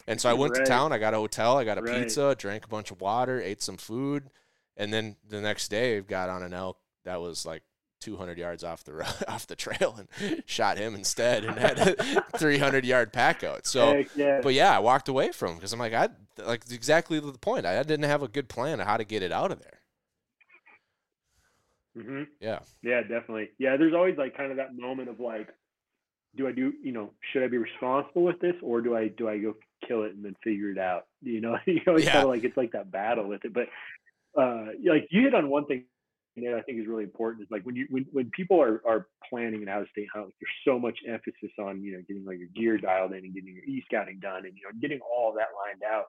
[0.07, 0.65] and so I went Right.
[0.65, 0.93] to town.
[0.95, 1.59] I got a hotel.
[1.59, 2.05] I got a Right.
[2.05, 2.35] pizza.
[2.39, 3.39] Drank a bunch of water.
[3.39, 4.31] Ate some food,
[4.79, 7.65] and then the next day got on an elk that was like
[8.01, 12.85] 200 yards off the off the trail and shot him instead and had a 300
[12.85, 13.67] yard pack out.
[13.67, 14.05] So.
[14.17, 14.41] Yeah.
[14.43, 17.67] But yeah, I walked away from him because I'm like, I like exactly the point.
[17.67, 19.81] I didn't have a good plan of how to get it out of there.
[21.97, 22.61] hmm Yeah.
[22.83, 23.51] Yeah, definitely.
[23.59, 25.49] Yeah, there's always like kind of that moment of like,
[26.37, 29.29] do I do, you know, should I be responsible with this or do I do
[29.29, 31.07] I go kill it and then figure it out?
[31.23, 32.13] You know, you always Yeah.
[32.13, 33.53] kind of like it's like that battle with it.
[33.53, 33.67] But
[34.41, 35.85] uh, like you hit on one thing
[36.37, 39.09] that I think is really important is like when you when when people are are
[39.29, 42.25] planning an out of state hunt, like, there's so much emphasis on you know getting
[42.25, 45.01] like your gear dialed in and getting your e scouting done and you know getting
[45.01, 46.07] all that lined out.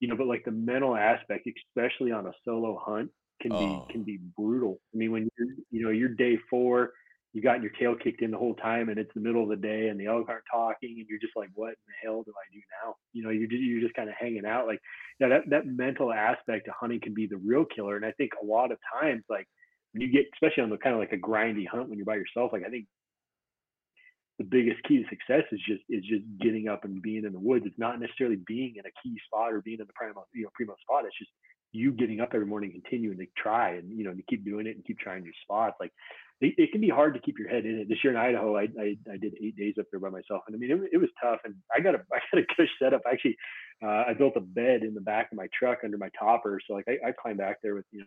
[0.00, 3.10] You know, but like the mental aspect, especially on a solo hunt,
[3.40, 3.56] can Oh.
[3.56, 4.80] be can be brutal.
[4.94, 6.92] I mean, when you're you know you're day four,
[7.32, 9.56] you got your tail kicked in the whole time, and it's the middle of the
[9.56, 12.32] day, and the elk aren't talking, and you're just like, what in the hell do
[12.32, 12.96] I do now?
[13.12, 14.66] You know, you're just, you're just kind of hanging out.
[14.66, 14.80] Like,
[15.20, 17.96] yeah, that that mental aspect of hunting can be the real killer.
[17.96, 19.46] And I think a lot of times, like
[20.02, 22.52] you get, especially on the kind of like a grindy hunt when you're by yourself,
[22.52, 22.86] like I think
[24.38, 27.38] the biggest key to success is just is just getting up and being in the
[27.38, 27.64] woods.
[27.66, 30.50] It's not necessarily being in a key spot or being in the primo you know
[30.54, 31.04] primo spot.
[31.06, 31.30] It's just
[31.72, 34.74] you getting up every morning, continuing to try and you know to keep doing it
[34.74, 35.76] and keep trying your spots.
[35.78, 35.92] Like
[36.40, 37.88] it, it can be hard to keep your head in it.
[37.88, 40.56] This year in Idaho, I I, I did eight days up there by myself, and
[40.56, 41.40] I mean it, it was tough.
[41.44, 43.02] And I got a I got a good setup.
[43.10, 43.36] Actually,
[43.84, 46.74] uh, I built a bed in the back of my truck under my topper, so
[46.74, 48.06] like I, I climbed back there with you know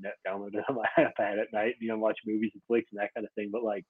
[0.00, 3.12] net downloaded on my iPad at night, you know, watch movies and flicks and that
[3.14, 3.50] kind of thing.
[3.52, 3.84] But like,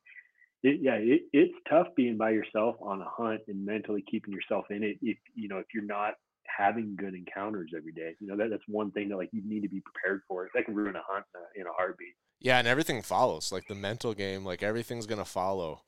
[0.63, 4.65] it, yeah, it, it's tough being by yourself on a hunt and mentally keeping yourself
[4.71, 4.97] in it.
[5.03, 6.15] If you know, if you're not
[6.47, 9.63] having good encounters every day, you know, that, that's one thing that like you need
[9.63, 10.49] to be prepared for.
[10.55, 12.15] That can ruin a hunt in a, in a heartbeat.
[12.41, 13.53] Yeah, and everything follows.
[13.53, 15.83] Like the mental game, like everything's gonna follow.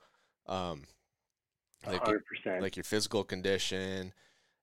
[0.46, 0.84] Um,
[1.86, 2.62] like hundred percent.
[2.62, 4.12] like your physical condition,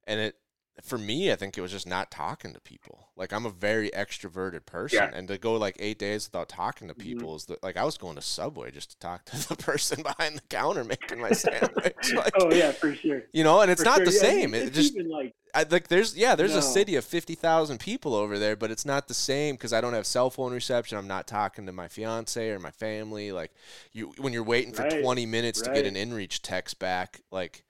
[0.07, 0.35] and it
[0.81, 3.09] for me, I think it was just not talking to people.
[3.15, 5.11] Like I'm a very extroverted person, Yeah.
[5.13, 6.99] and to go like eight days without talking to Mhm.
[6.99, 10.01] people is the, like I was going to Subway just to talk to the person
[10.01, 11.93] behind the counter making my sandwich.
[12.15, 13.23] Like, oh yeah, for sure.
[13.33, 14.05] you know, and it's For not sure.
[14.05, 14.53] the same.
[14.55, 16.57] It's It just like I like there's yeah there's No.
[16.59, 19.79] a city of fifty thousand people over there, but it's not the same because I
[19.81, 20.97] don't have cell phone reception.
[20.97, 23.31] I'm not talking to my fiance or my family.
[23.31, 23.51] Like
[23.91, 25.85] you when you're waiting for Right, twenty minutes to get right.
[25.85, 27.63] an inReach text back, like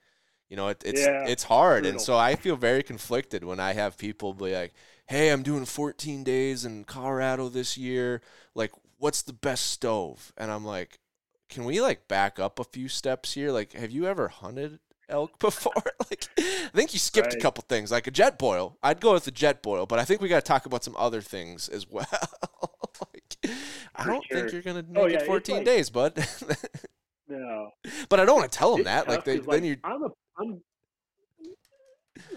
[0.48, 3.72] you know it, it's Yeah, it's hard, and so I feel very conflicted when I
[3.74, 4.72] have people be like,
[5.06, 8.20] "Hey, I'm doing 14 days in Colorado this year.
[8.54, 10.98] Like, what's the best stove?" And I'm like,
[11.48, 13.50] "Can we like back up a few steps here?
[13.50, 14.78] Like, have you ever hunted
[15.08, 15.72] elk before?
[16.10, 18.76] like, I think you skipped a couple things, like a Jetboil.
[18.82, 21.20] I'd go with the Jetboil, but I think we got to talk about some other
[21.20, 22.06] things as well.
[23.00, 23.54] like,
[23.96, 26.26] I don't think you're gonna oh, make Oh, yeah, it 14 like- days, bud.
[27.28, 27.70] no.
[28.08, 29.08] but I don't want to tell them It's that.
[29.08, 29.76] Like, they, then you.
[29.84, 30.08] I'm a
[30.38, 30.60] I'm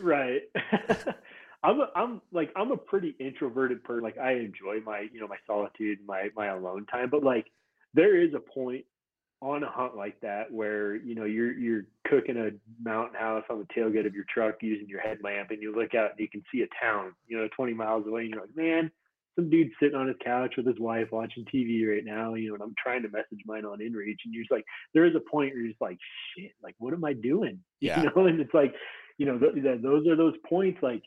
[0.01, 0.41] right.
[1.63, 4.03] I'm a, I'm like I'm a pretty introverted person.
[4.03, 7.09] Like I enjoy my you know my solitude, my my alone time.
[7.09, 7.47] But like
[7.93, 8.85] there is a point
[9.41, 12.51] on a hunt like that where you know you're you're cooking a
[12.83, 16.11] mountain house on the tailgate of your truck using your headlamp, and you look out
[16.11, 18.91] and you can see a town you know 20 miles away, and you're like, man,
[19.37, 22.55] some dude sitting on his couch with his wife watching TV right now, you know,
[22.55, 25.31] and I'm trying to message mine on InReach, and you're just like, there is a
[25.31, 25.97] point where you're just like,
[26.35, 27.59] shit, like what am I doing?
[27.79, 28.01] Yeah.
[28.01, 28.73] You know, and it's like,
[29.19, 31.03] you know, th- th- those are those points like.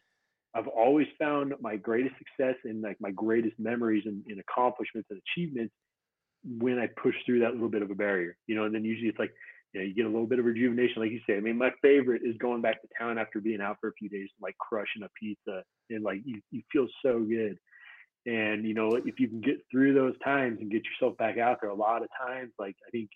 [0.52, 5.20] I've always found my greatest success and like my greatest memories and, and accomplishments and
[5.22, 5.72] achievements
[6.44, 9.08] when I push through that little bit of a barrier, you know, and then usually
[9.08, 9.32] it's like,
[9.72, 11.36] you know, you get a little bit of rejuvenation, like you say.
[11.36, 14.08] I mean, my favorite is going back to town after being out for a few
[14.08, 17.56] days, and like crushing a pizza, and like you, you feel so good.
[18.26, 21.58] And you know, if you can get through those times and get yourself back out
[21.60, 23.10] there, a lot of times, like I think,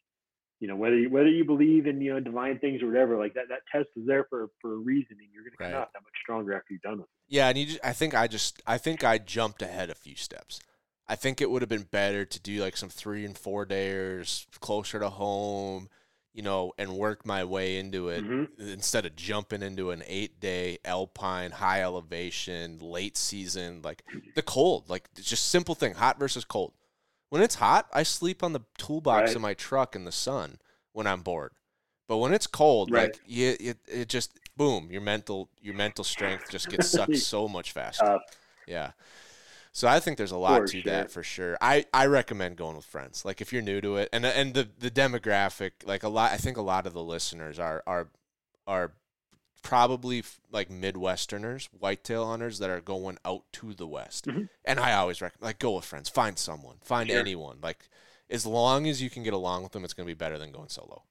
[0.60, 3.34] you know, whether you, whether you believe in you know divine things or whatever, like
[3.34, 5.92] that that test is there for for a reason, and you're going to come out
[5.92, 7.06] that much stronger after you've done it.
[7.28, 10.16] Yeah, and you just, I think I just I think I jumped ahead a few
[10.16, 10.60] steps.
[11.06, 14.46] I think it would have been better to do like some three and four days
[14.60, 15.90] closer to home,
[16.34, 18.48] you know, and work my way into it Mhm.
[18.58, 24.02] instead of jumping into an eight day alpine, high elevation, late season, like
[24.34, 26.74] the cold, like it's just simple thing, hot versus cold.
[27.30, 29.36] When it's hot, I sleep on the toolbox Right.
[29.36, 30.58] in my truck in the sun
[30.92, 31.52] when I'm bored.
[32.08, 33.12] But when it's cold, Right.
[33.14, 37.48] like you, it, it just boom, your mental your mental strength just gets sucked so
[37.48, 38.04] much faster.
[38.04, 38.22] Tough.
[38.66, 38.92] Yeah.
[39.76, 40.92] So I think there's a lot For to sure.
[40.92, 41.58] that for sure.
[41.60, 43.24] I, I recommend going with friends.
[43.24, 46.36] Like if you're new to it, and and the the demographic, like a lot, I
[46.36, 48.08] think a lot of the listeners are are
[48.68, 48.92] are
[49.64, 54.26] probably f- like Midwesterners, whitetail hunters that are going out to the West.
[54.26, 54.48] Mhm.
[54.64, 56.08] And I always recommend like go with friends.
[56.08, 56.76] Find someone.
[56.82, 57.18] Find Sure.
[57.18, 57.58] anyone.
[57.62, 57.88] Like
[58.30, 60.52] as long as you can get along with them, it's going to be better than
[60.52, 61.02] going solo.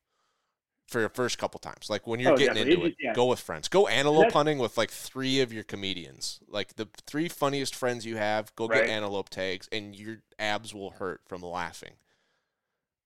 [0.88, 2.74] For your first couple times, like when you're Oh, getting definitely.
[2.74, 3.14] into It it, yeah.
[3.14, 3.68] go with friends.
[3.68, 8.18] Go antelope hunting with like three of your comedians, like the three funniest friends you
[8.18, 8.56] have.
[8.56, 11.94] Go get antelope tags, and your abs will hurt from laughing.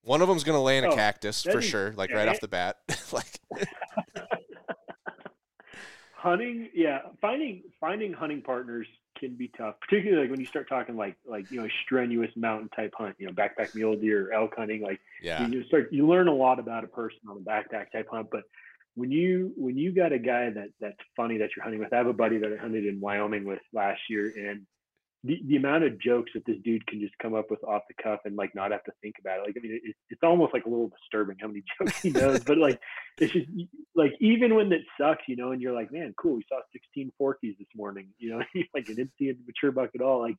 [0.02, 2.30] One of them's gonna lay in a Oh, cactus for sure, like right eh?
[2.30, 2.78] off the bat.
[3.12, 3.40] like
[6.14, 8.88] hunting yeah finding finding hunting partners
[9.20, 12.70] can be tough particularly like when you start talking like like you know strenuous mountain
[12.76, 16.28] type hunt you know backpack mule deer elk hunting like yeah, you start you learn
[16.28, 18.44] a lot about a person on a backpack type hunt but
[18.96, 21.98] when you when you got a guy that that's funny that you're hunting with i
[21.98, 24.66] have a buddy that i hunted in wyoming with last year and
[25.24, 28.04] the, the amount of jokes that this dude can just come up with off the
[28.04, 30.54] cuff and like not have to think about it like i mean it, it's almost
[30.54, 32.80] like a little disturbing how many jokes he knows but like
[33.18, 33.48] it's just
[33.96, 37.12] like even when it sucks you know and you're like man cool we saw 16
[37.20, 38.38] forkies this morning you know
[38.74, 40.36] like it didn't mature buck at all like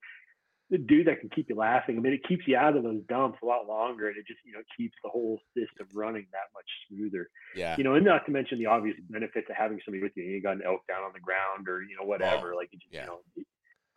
[0.70, 1.96] the dude that can keep you laughing.
[1.96, 4.40] I mean, it keeps you out of those dumps a lot longer, and it just
[4.44, 7.30] you know keeps the whole system running that much smoother.
[7.56, 10.24] yeah, You know, and not to mention the obvious benefits of having somebody with you.
[10.24, 12.54] You got an elk down on the ground, or you know whatever.
[12.54, 13.04] Like it just, yeah.
[13.04, 13.20] you know,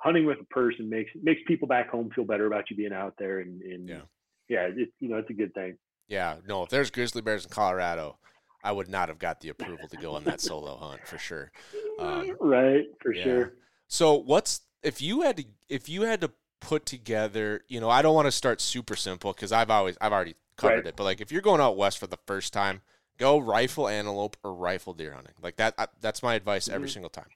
[0.02, 3.16] hunting with a person makes makes people back home feel better about you being out
[3.18, 4.02] there, and, and Yeah.
[4.50, 5.78] yeah, it's you know it's a good thing.
[6.08, 6.38] yeah.
[6.48, 8.18] No, if there's grizzly bears in Colorado,
[8.64, 11.52] I would not have got the approval to go on that solo hunt for sure.
[11.98, 13.24] Um, right, for yeah.
[13.24, 13.54] sure.
[13.88, 18.02] So what's if you had to if you had to put together, you know, I
[18.02, 20.88] don't want to start super simple because I've always I've already covered Right.
[20.88, 22.82] it, but like if you're going out west for the first time,
[23.18, 25.34] go rifle antelope or rifle deer hunting.
[25.42, 26.90] Like that I, that's my advice every Mhm.
[26.90, 27.32] single time.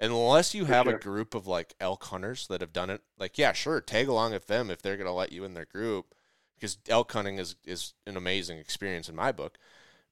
[0.00, 3.52] Unless you have a group of like elk hunters that have done it, like yeah,
[3.52, 6.14] sure, tag along with them if they're gonna let you in their group,
[6.56, 9.56] because elk hunting is is an amazing experience in my book.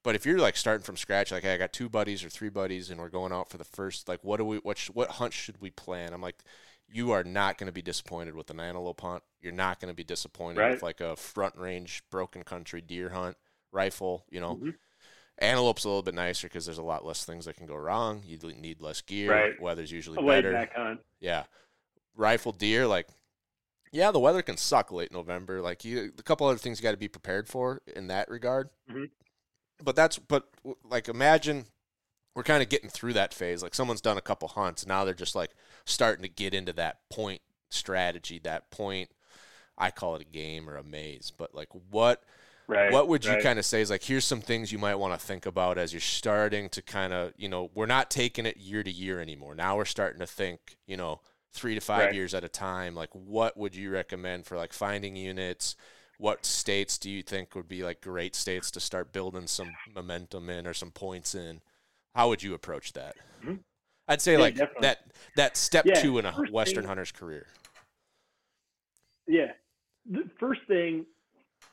[0.05, 2.49] But if you're like starting from scratch, like hey, I got two buddies or three
[2.49, 5.11] buddies, and we're going out for the first, like, what do we, what, sh- what
[5.13, 6.13] hunt should we plan?
[6.13, 6.43] I'm like,
[6.89, 9.23] you are not going to be disappointed with an antelope hunt.
[9.41, 10.73] You're not going to be disappointed Right.
[10.73, 13.37] with like a front range, broken country deer hunt,
[13.71, 14.27] rifle.
[14.29, 14.75] You know, Mhm.
[15.39, 18.23] Antelope's a little bit nicer because there's a lot less things that can go wrong.
[18.25, 19.31] You need less gear.
[19.31, 19.61] Right.
[19.61, 20.53] Weather's usually A better.
[20.53, 21.01] back hunt.
[21.21, 21.45] Yeah.
[22.15, 23.09] Rifle deer, like,
[23.91, 25.61] yeah, the weather can suck late November.
[25.61, 28.69] Like, you, a couple other things you got to be prepared for in that regard.
[28.91, 29.11] Mhm.
[29.83, 30.49] But that's, but
[30.85, 31.65] like, imagine
[32.35, 33.63] we're kind of getting through that phase.
[33.63, 34.87] Like, someone's done a couple hunts.
[34.87, 35.51] Now they're just like
[35.85, 39.11] starting to get into that point strategy, that point.
[39.77, 42.23] I call it a game or a maze, but like, what
[42.73, 42.93] Right.
[42.93, 43.43] what would you right.
[43.43, 45.93] kind of say is like here's some things you might want to think about as
[45.93, 49.55] you're starting to kind of you know we're not taking it year to year anymore
[49.55, 51.21] now we're starting to think you know
[51.53, 52.15] three to five Right.
[52.15, 55.77] years at a time like what would you recommend for like finding units
[56.19, 60.49] what states do you think would be like great states to start building some momentum
[60.51, 61.61] in or some points in
[62.15, 63.59] how would you approach that Mhm.
[64.09, 64.83] i'd say Yeah, like definitely.
[64.83, 64.99] that
[65.37, 67.47] that step Yeah, two in a western thing- hunter's career
[69.29, 69.53] Yeah.
[70.11, 71.07] The first thing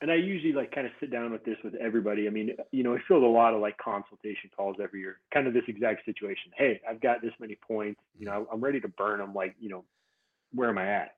[0.01, 2.27] and I usually like kind of sit down with this with everybody.
[2.27, 5.47] I mean, you know, I field a lot of like consultation calls every year, kind
[5.47, 6.51] of this exact situation.
[6.57, 7.99] Hey, I've got this many points.
[8.17, 9.33] You know, I'm ready to burn them.
[9.33, 9.83] Like, you know,
[10.53, 11.15] where am I at?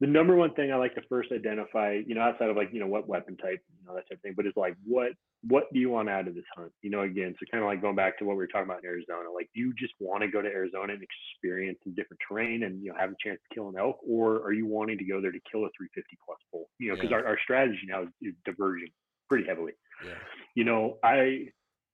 [0.00, 2.80] The number one thing I like to first identify, you know, outside of like, you
[2.80, 5.12] know, what weapon type, you know, that type of thing, but it's like, what
[5.48, 6.72] what do you want out of this hunt?
[6.82, 8.82] You know, again, so kind of like going back to what we were talking about
[8.82, 12.20] in Arizona, like, do you just want to go to Arizona and experience some different
[12.26, 14.98] terrain and, you know, have a chance to kill an elk, or are you wanting
[14.98, 16.68] to go there to kill a 350 plus bull?
[16.78, 17.16] You know, because Yeah.
[17.18, 18.88] our, our strategy now is, is diverging
[19.28, 19.72] pretty heavily.
[20.06, 20.14] Yeah.
[20.54, 21.48] You know, I,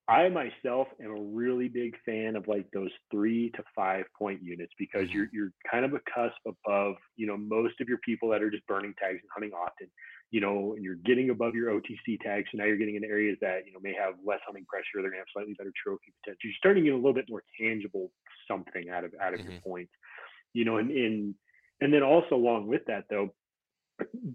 [0.08, 4.72] I myself am a really big fan of like those three to five point units
[4.78, 5.12] because Mhm.
[5.12, 8.50] you're you're kind of a cusp above you know most of your people that are
[8.50, 9.90] just burning tags and hunting often
[10.32, 12.48] you know, and you're getting above your OTC tags.
[12.50, 14.84] So now you're getting in areas that, you know, may have less hunting pressure.
[15.00, 16.40] They're gonna have slightly better trophy potential.
[16.42, 18.12] You're starting to get a little bit more tangible
[18.48, 19.62] something out of out of your Mhm.
[19.64, 19.92] points.
[20.52, 21.34] You know, and in
[21.80, 23.34] and then also along with that though,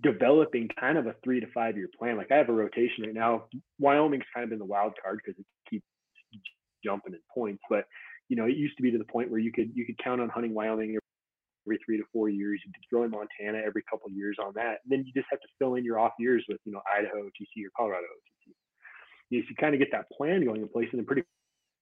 [0.01, 2.17] developing kind of a three to five year plan.
[2.17, 3.45] Like I have a rotation right now.
[3.79, 5.85] Wyoming's kind of been the wild card because it keeps
[6.83, 7.61] jumping in points.
[7.69, 7.85] But
[8.29, 10.21] you know, it used to be to the point where you could you could count
[10.21, 10.97] on hunting Wyoming
[11.65, 12.61] every three to four years.
[12.65, 14.81] You could throw in Montana every couple years on that.
[14.83, 17.23] And then you just have to fill in your off years with you know Idaho
[17.23, 18.53] OTC or Colorado OTC.
[19.31, 21.23] So you kind of get that plan going in place, and then pretty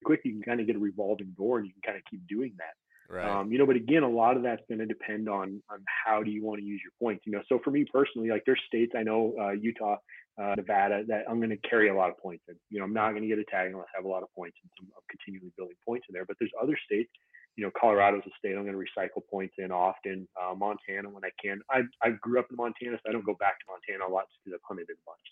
[0.05, 2.21] quick you can kind of get a revolving door, and you can kind of keep
[2.27, 2.75] doing that.
[3.09, 3.27] Right.
[3.27, 6.21] Um, you know, but again, a lot of that's going to depend on on how
[6.21, 7.25] do you want to use your points.
[7.25, 9.97] You know, so for me personally, like there's states I know, uh, Utah,
[10.39, 12.55] uh, Nevada, that I'm going to carry a lot of points in.
[12.69, 14.29] You know, I'm not going to get a tag unless I have a lot of
[14.35, 16.25] points, and so I'm continually building points in there.
[16.25, 17.09] But there's other states.
[17.55, 20.27] You know, Colorado's a state I'm going to recycle points in often.
[20.37, 21.61] Uh, Montana when I can.
[21.71, 24.29] I I grew up in Montana, so I don't go back to Montana a lot
[24.45, 25.27] because I've hunted it a bunch.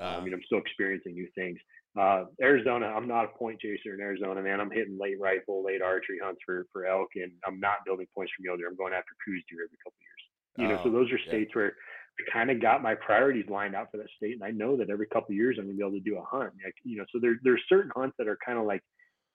[0.00, 1.58] Uh, I mean, I'm still experiencing new things.
[1.98, 4.60] Uh, Arizona, I'm not a point chaser in Arizona, man.
[4.60, 8.32] I'm hitting late rifle, late archery hunts for for elk, and I'm not building points
[8.36, 8.68] for mule deer.
[8.68, 10.22] I'm going after Coues deer every couple of years.
[10.58, 11.28] You know, so Oh, those are yeah.
[11.28, 11.74] states where
[12.20, 14.90] I kind of got my priorities lined out for that state, and I know that
[14.90, 16.52] every couple of years I'm gonna be able to do a hunt.
[16.64, 18.82] Like, you know, so there there's certain hunts that are kind of like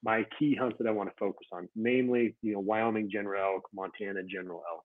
[0.03, 3.63] my key hunts that I want to focus on, namely, you know, Wyoming general elk,
[3.73, 4.83] Montana general elk.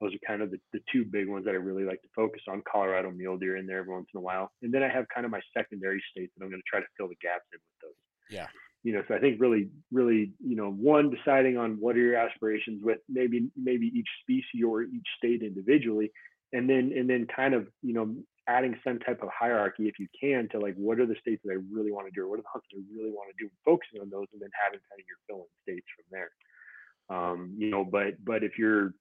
[0.00, 2.42] Those are kind of the, the two big ones that I really like to focus
[2.48, 2.62] on.
[2.70, 5.24] Colorado mule deer in there every once in a while, and then I have kind
[5.24, 7.90] of my secondary states that I'm going to try to fill the gaps in with
[7.90, 8.00] those.
[8.30, 8.46] Yeah.
[8.82, 12.16] You know, so I think really, really, you know, one deciding on what are your
[12.16, 16.10] aspirations with maybe maybe each species or each state individually,
[16.54, 18.16] and then and then kind of you know
[18.48, 21.52] adding some type of hierarchy if you can to like what are the states that
[21.52, 23.44] I really want to do or what are the hunts that I really want to
[23.44, 26.30] do, focusing on those, and then having kind of your fill in states from there.
[27.10, 28.94] Um, you know, but but if you're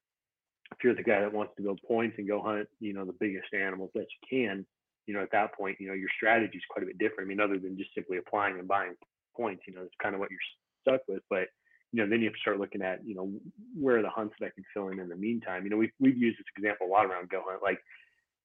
[0.71, 3.15] if you're the guy that wants to build points and go hunt, you know, the
[3.19, 4.65] biggest animals that you can,
[5.07, 7.27] you know, at that point, you know, your strategy is quite a bit different.
[7.27, 8.93] I mean, other than just simply applying and buying
[9.35, 10.39] points, you know, it's kind of what you're
[10.81, 11.23] stuck with.
[11.29, 11.47] But
[11.91, 13.31] you know, then you have to start looking at, you know,
[13.73, 15.63] where are the hunts that I can fill in in the meantime.
[15.63, 17.63] You know, we've we've used this example a lot around go hunt.
[17.63, 17.79] Like,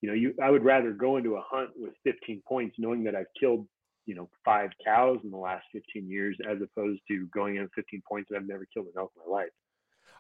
[0.01, 3.14] you know, you I would rather go into a hunt with 15 points, knowing that
[3.14, 3.66] I've killed,
[4.07, 7.72] you know, five cows in the last 15 years, as opposed to going in with
[7.75, 9.51] 15 points and I've never killed an elk in my life.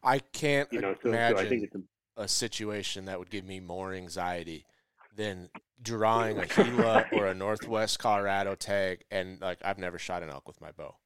[0.02, 1.74] I can't You know, so, so imagine I think it's
[2.16, 4.64] a situation that would give me more anxiety
[5.16, 5.50] than
[5.82, 10.46] drawing a Gila or a Northwest Colorado tag and like I've never shot an elk
[10.46, 10.96] with my bow.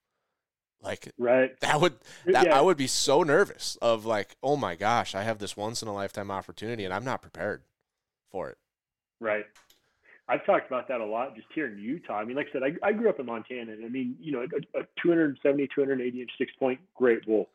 [0.81, 1.59] Like right.
[1.61, 1.95] that would
[2.27, 2.59] that Yeah.
[2.59, 5.89] I would be so nervous of like, oh my gosh, I have this once in
[5.89, 7.63] a lifetime opportunity and I'm not prepared
[8.31, 8.59] for it.
[9.21, 9.45] Right.
[10.29, 12.19] I've talked about that a lot just here in Utah.
[12.19, 14.31] I mean, like I said, I, I grew up in Montana, and I mean, you
[14.31, 17.49] know, a, a 270, 280 inch six point great bull.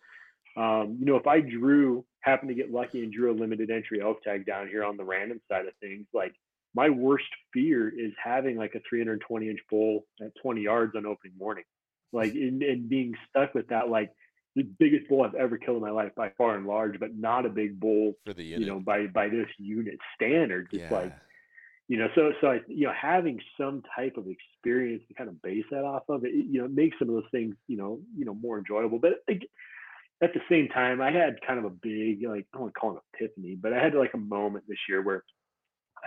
[0.56, 4.02] Um, you know, if I drew, happened to get lucky and drew a limited entry
[4.02, 6.34] elk tag down here on the random side of things, like
[6.76, 11.38] my worst fear is having like a 320 inch bull at 20 yards on opening
[11.38, 11.64] morning,
[12.12, 14.12] like and, being stuck with that, like
[14.56, 17.46] the biggest bull I've ever killed in my life by far and large, but not
[17.46, 18.62] a big bull, For the unit.
[18.62, 20.70] you know, by by this unit standards.
[20.72, 20.94] It's yeah.
[20.94, 21.14] like
[21.88, 25.42] you know so so I, you know having some type of experience to kind of
[25.42, 28.26] base that off of it you know makes some of those things you know you
[28.26, 29.44] know more enjoyable but like,
[30.24, 32.80] at the same time i had kind of a big like i don't want to
[32.80, 35.24] call it an epiphany but i had like a moment this year where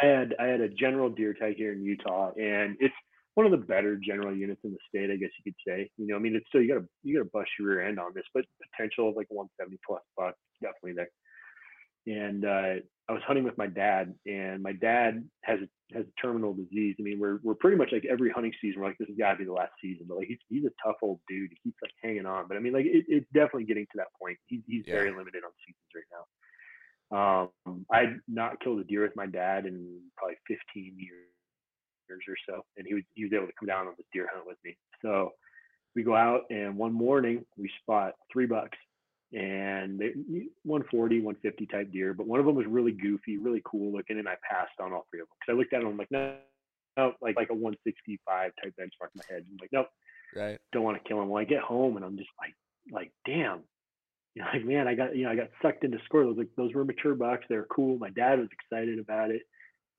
[0.03, 2.95] i had i had a general deer tag here in utah and it's
[3.35, 5.91] one of the better general units in the state i guess you could say.
[5.99, 8.13] You know i mean it's still you gotta you gotta bust your rear end on
[8.15, 11.11] this but potential of like 170 plus bucks definitely there
[12.07, 12.75] and uh,
[13.09, 15.61] I was hunting with my dad, and my dad has
[15.95, 16.97] has a terminal disease.
[16.99, 19.33] I mean, we're we're pretty much like every hunting season, we're like, this has got
[19.33, 20.07] to be the last season.
[20.09, 21.51] But like, he's he's a tough old dude.
[21.51, 22.47] He keeps like hanging on.
[22.49, 24.39] But I mean, like, it, it's definitely getting to that point.
[24.47, 26.25] He's he's very limited on seasons right now.
[27.13, 32.65] Um, I'd not killed a deer with my dad in probably 15 years or so,
[32.77, 34.77] and he was he was able to come down on this deer hunt with me.
[35.03, 35.31] So
[35.95, 38.79] we go out, and one morning we spot three bucks
[39.33, 40.13] and they,
[40.63, 44.29] 140, 150 type deer, but one of them was really goofy, really cool looking, and
[44.29, 46.37] I passed on all three of them because I looked at them I'm like, no,
[46.97, 49.45] no, like like a 165 type benchmark in my head.
[49.51, 49.89] I'm like, nope,
[50.35, 50.59] Right.
[50.73, 51.29] don't want to kill him.
[51.29, 52.55] Well, I get home and I'm just like,
[52.91, 53.61] like, damn.
[54.35, 56.25] You know, like, man, I got, you know, I got sucked into score.
[56.25, 57.47] Those like those were mature bucks.
[57.49, 57.97] They were cool.
[57.99, 59.43] My dad was excited about it.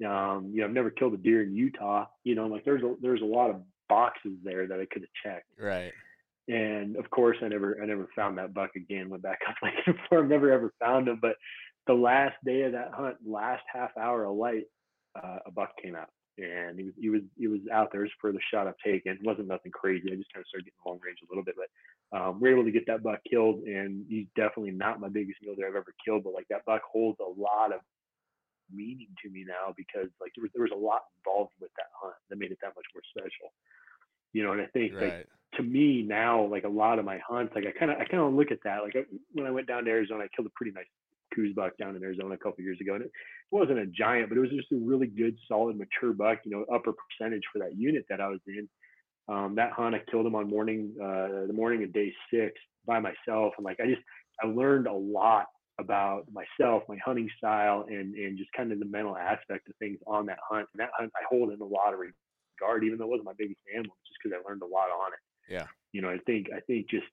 [0.06, 2.06] Um, you know, I've never killed a deer in Utah.
[2.24, 5.02] You know, I'm like there's a there's a lot of boxes there that I could
[5.02, 5.50] have checked.
[5.60, 5.92] Right.
[6.48, 9.10] And of course, I never I never found that buck again.
[9.10, 10.24] Went back up like before.
[10.24, 11.20] I've never ever found him.
[11.22, 11.36] But
[11.88, 14.66] the last day of that hunt, last half hour of light,
[15.22, 18.02] uh, a buck came out, and he was he was he was out there.
[18.02, 19.14] Was for the shot I've taken.
[19.14, 20.08] It wasn't nothing crazy.
[20.12, 22.54] I just kind of started getting long range a little bit, but um, we are
[22.54, 23.64] able to get that buck killed.
[23.64, 26.82] And he's definitely not my biggest mule deer I've ever killed, but like that buck
[26.90, 27.82] holds a lot of
[28.74, 31.92] meaning to me now because like there was there was a lot involved with that
[31.96, 33.52] hunt that made it that much more special.
[34.34, 37.54] You know, and I think like to me now, like a lot of my hunts,
[37.56, 38.84] like I kind of I kind of look at that.
[38.84, 39.04] Like I,
[39.34, 40.86] when I went down to Arizona, I killed a pretty nice
[41.34, 43.12] Coues buck down in Arizona a couple years ago, and it
[43.52, 46.40] wasn't a giant, but it was just a really good, solid, mature buck.
[46.46, 48.68] You know, upper percentage for that unit that I was in.
[49.30, 52.54] Um, that hunt, I killed him on morning, uh, the morning of day six
[52.86, 54.02] by myself, and like I just
[54.42, 55.48] I learned a lot
[55.80, 60.00] about myself, my hunting style, and and just kind of the mental aspect of things
[60.08, 60.68] on that hunt.
[60.74, 62.00] And that hunt I hold in a lot of
[62.60, 65.14] regard, even though it wasn't my biggest animal, just because I learned a lot on
[65.14, 65.20] it.
[65.54, 65.68] Yeah.
[65.94, 67.08] You know, I think I think just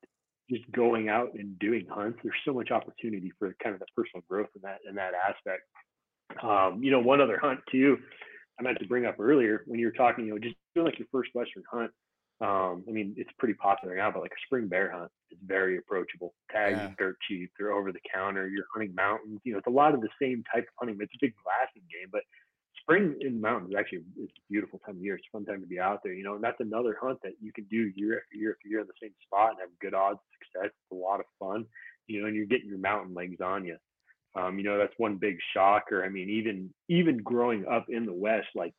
[0.51, 4.23] just going out and doing hunts, there's so much opportunity for kind of the personal
[4.29, 5.63] growth in that in that aspect.
[6.43, 7.99] Um, you know, one other hunt too,
[8.59, 10.99] I meant to bring up earlier when you were talking, you know, just doing like
[10.99, 11.91] your first Western hunt.
[12.41, 15.79] Um, I mean, it's pretty popular now, but like a spring bear hunt is very
[15.79, 16.35] approachable.
[16.51, 16.89] Tags Yeah.
[16.89, 17.53] are dirt cheap.
[17.57, 18.49] They're over the counter.
[18.49, 19.41] You're hunting mountains.
[19.45, 20.99] You know, it's a lot of the same type of hunting.
[21.01, 22.23] It's a big glassing game, but
[22.85, 25.17] spring in the mountains is actually it's a beautiful time of year.
[25.17, 26.13] It's a fun time to be out there.
[26.13, 28.81] You know, and that's another hunt that you can do year after year after year
[28.81, 30.71] in the same spot and have good odds of success.
[30.71, 31.67] It's a lot of fun.
[32.07, 33.77] You know, and you're getting your mountain legs on you.
[34.37, 36.05] Um, you know, that's one big shocker.
[36.05, 38.75] I mean, even even growing up in the West, like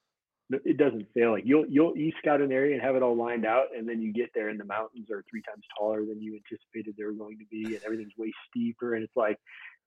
[0.52, 1.32] it doesn't fail.
[1.32, 4.02] Like you'll you'll e scout an area and have it all lined out, and then
[4.02, 7.14] you get there and the mountains are three times taller than you anticipated they were
[7.14, 8.94] going to be, and everything's way steeper.
[8.96, 9.38] And it's like,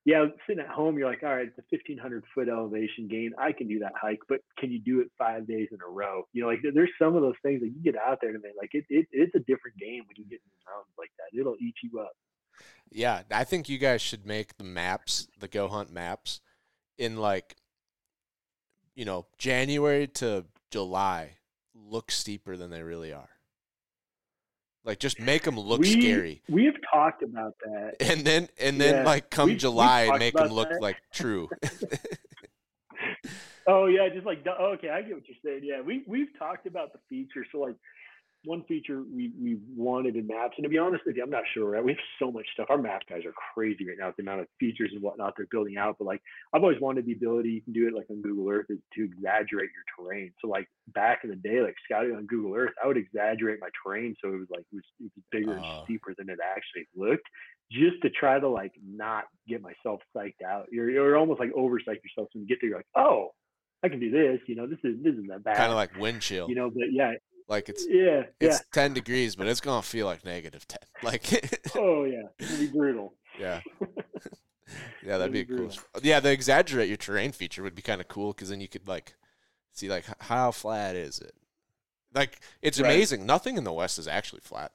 [0.09, 3.33] yeah, sitting at home, you're like, all right, it's a 1500 foot elevation gain.
[3.39, 6.23] I can do that hike, but can you do it five days in a row?
[6.33, 8.53] You know, like there's some of those things that you get out there and man,
[8.59, 11.39] like it, it it's a different game when you get in the mountains like that.
[11.39, 12.13] It'll eat you up.
[12.91, 16.41] Yeah, I think you guys should make the maps, the GoHunt maps,
[16.97, 17.57] in like,
[18.95, 21.37] you know, January to July
[21.75, 23.29] look steeper than they really are.
[24.89, 27.97] Like, just make them look we, scary, We have talked about that.
[28.01, 30.81] and then and then Yeah, like come we- July, make them look that.
[30.81, 31.51] like true.
[33.71, 35.61] Oh yeah, just like okay, I get what you're saying.
[35.63, 37.45] Yeah, we we've talked about the feature.
[37.53, 37.75] So like
[38.49, 41.45] one feature we we wanted in maps, and to be honest with you, I'm not
[41.53, 41.71] sure.
[41.71, 41.85] Right?
[41.85, 42.67] We have so much stuff.
[42.71, 45.47] Our map guys are crazy right now with the amount of features and whatnot they're
[45.51, 45.97] building out.
[45.99, 46.23] But like
[46.55, 49.05] I've always wanted the ability you can do it like on Google Earth is to
[49.05, 50.33] exaggerate your terrain.
[50.41, 53.69] So like back in the day, like scouting on Google Earth, I would exaggerate my
[53.85, 55.57] terrain so it was like it was, it was bigger Oh.
[55.57, 55.85] and uh.
[55.85, 57.27] steeper than it actually looked.
[57.71, 60.67] Just to try to like not get myself psyched out.
[60.73, 62.29] You're, you're almost like overpsych yourself.
[62.33, 63.33] So when you get there, you're like, oh,
[63.83, 64.41] I can do this.
[64.47, 65.57] You know, this is this isn't that bad.
[65.57, 66.49] kind of like wind chill.
[66.49, 67.13] you know, but yeah,
[67.49, 68.49] like it's yeah, yeah.
[68.49, 70.79] it's ten degrees, but it's gonna feel like negative ten.
[71.03, 71.25] Like,
[71.77, 73.15] Oh yeah, it'd be brutal.
[73.39, 73.61] yeah,
[75.05, 75.71] yeah, that'd be be cool.
[76.03, 78.87] Yeah, the exaggerate your terrain feature would be kind of cool because then you could
[78.89, 79.15] like
[79.73, 81.33] see like how flat is it.
[82.15, 82.91] Like it's Right.
[82.93, 83.27] amazing.
[83.27, 84.73] Nothing in the West is actually flat.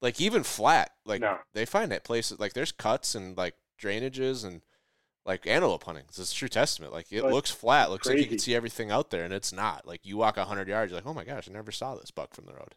[0.00, 4.44] Like even flat, like no, they find that places like there's cuts and like drainages
[4.44, 4.60] and
[5.26, 6.04] like antelope hunting.
[6.08, 6.92] It's a true testament.
[6.92, 9.52] Like it Oh, looks flat, looks like you can see everything out there, and it's
[9.52, 9.86] not.
[9.86, 12.34] Like you walk hundred yards, you're like, oh my gosh, I never saw this buck
[12.34, 12.74] from the road.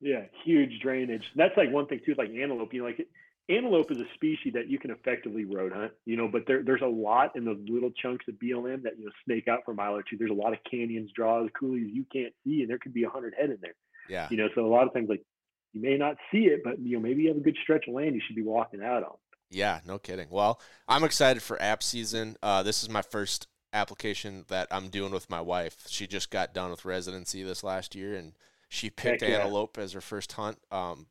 [0.00, 1.24] yeah, huge drainage.
[1.34, 2.14] That's like one thing too.
[2.16, 3.06] Like antelope, you know, like
[3.48, 5.92] antelope is a species that you can effectively road hunt.
[6.06, 9.06] You know, but there there's a lot in those little chunks of BLM that you
[9.06, 10.16] know snake out for a mile or two.
[10.16, 13.10] There's a lot of canyons, draws, coulees you can't see, and there could be a
[13.10, 13.74] hundred head in there.
[14.08, 15.22] Yeah, You know, so a lot of times like
[15.72, 17.94] you may not see it, but you know maybe you have a good stretch of
[17.94, 19.16] land you should be walking out on.
[19.50, 20.28] Yeah, no kidding.
[20.30, 22.36] Well, I'm excited for app season.
[22.42, 25.84] Uh, this is my first application that I'm doing with my wife.
[25.88, 28.32] She just got done with residency this last year, and
[28.68, 29.28] she picked yeah.
[29.28, 30.58] antelope as her first hunt.
[30.70, 31.06] Um,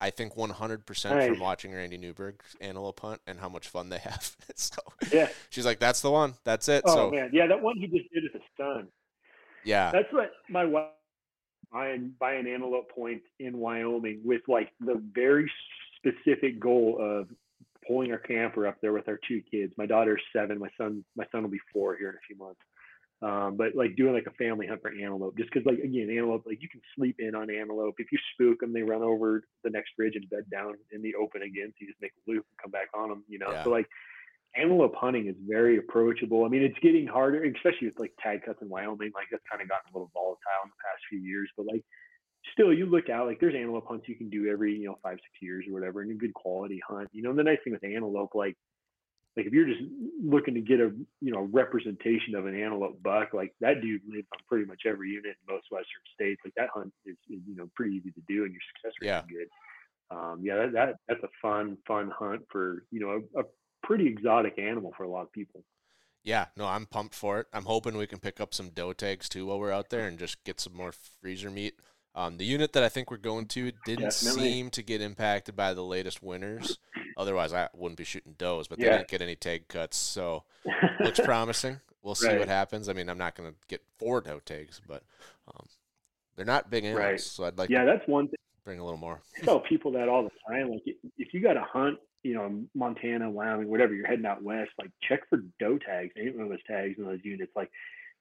[0.00, 1.28] I think 100% Nice.
[1.28, 4.36] from watching Randy Newberg's antelope hunt and how much fun they have.
[4.54, 4.76] so
[5.10, 5.28] Yeah.
[5.48, 6.34] she's like, "That's the one.
[6.44, 8.88] That's it." Oh so man, yeah, that one he just did with a son.
[9.64, 10.88] yeah, That's what my wife
[11.72, 15.50] buying buying antelope point in Wyoming with like the very
[15.98, 17.28] specific goal of
[17.86, 19.72] pulling our camper up there with our two kids.
[19.76, 20.58] My daughter's seven.
[20.58, 22.60] My son my son will be four here in a few months.
[23.22, 26.44] Um, but like doing like a family hunt for antelope, just because like again antelope
[26.46, 27.94] like you can sleep in on antelope.
[27.98, 31.14] If you spook them, they run over the next ridge and bed down in the
[31.14, 31.68] open again.
[31.70, 33.24] So you just make a loop and come back on them.
[33.28, 33.64] You know, Yeah.
[33.64, 33.86] so like
[34.56, 36.44] antelope hunting is very approachable.
[36.44, 39.12] I mean, it's getting harder, especially with like tag cuts in Wyoming.
[39.14, 41.50] Like that's kind of gotten a little volatile in the past few years.
[41.56, 41.82] But like,
[42.52, 45.14] still, you look out like there's antelope hunts you can do every you know five
[45.16, 47.08] six years or whatever, and a good quality hunt.
[47.12, 48.56] You know, and the nice thing with antelope, like
[49.36, 49.80] like if you're just
[50.22, 54.28] looking to get a you know representation of an antelope buck, like that dude lives
[54.32, 56.40] on pretty much every unit in most western states.
[56.44, 59.08] Like that hunt is, is you know pretty easy to do, and your success rate
[59.08, 59.20] Yeah.
[59.20, 59.48] is good.
[60.16, 63.44] Um, yeah, that, that that's a fun fun hunt for you know a, a
[63.82, 65.64] pretty exotic animal for a lot of people.
[66.22, 67.48] Yeah, no, I'm pumped for it.
[67.52, 70.18] I'm hoping we can pick up some doe tags too while we're out there and
[70.18, 71.74] just get some more freezer meat.
[72.16, 74.42] Um, the unit that I think we're going to didn't Definitely.
[74.52, 76.78] seem to get impacted by the latest winners.
[77.16, 78.98] Otherwise, I wouldn't be shooting does, but they Yeah.
[78.98, 80.44] didn't get any tag cuts, so
[81.00, 81.80] looks promising.
[82.02, 82.38] We'll see Right.
[82.38, 82.88] what happens.
[82.88, 85.02] I mean, I'm not going to get four doe tags, but
[85.48, 85.66] um,
[86.36, 87.20] they're not big animals, Right.
[87.20, 88.36] so I'd like yeah, to that's one thing.
[88.64, 89.20] bring a little more.
[89.36, 90.70] I tell people that all the time.
[90.70, 94.70] Like, if- you got to hunt, you know, Montana, Wyoming, whatever, you're heading out west,
[94.78, 97.50] like check for doe tags, ain't one of those tags in those units.
[97.56, 97.70] Like,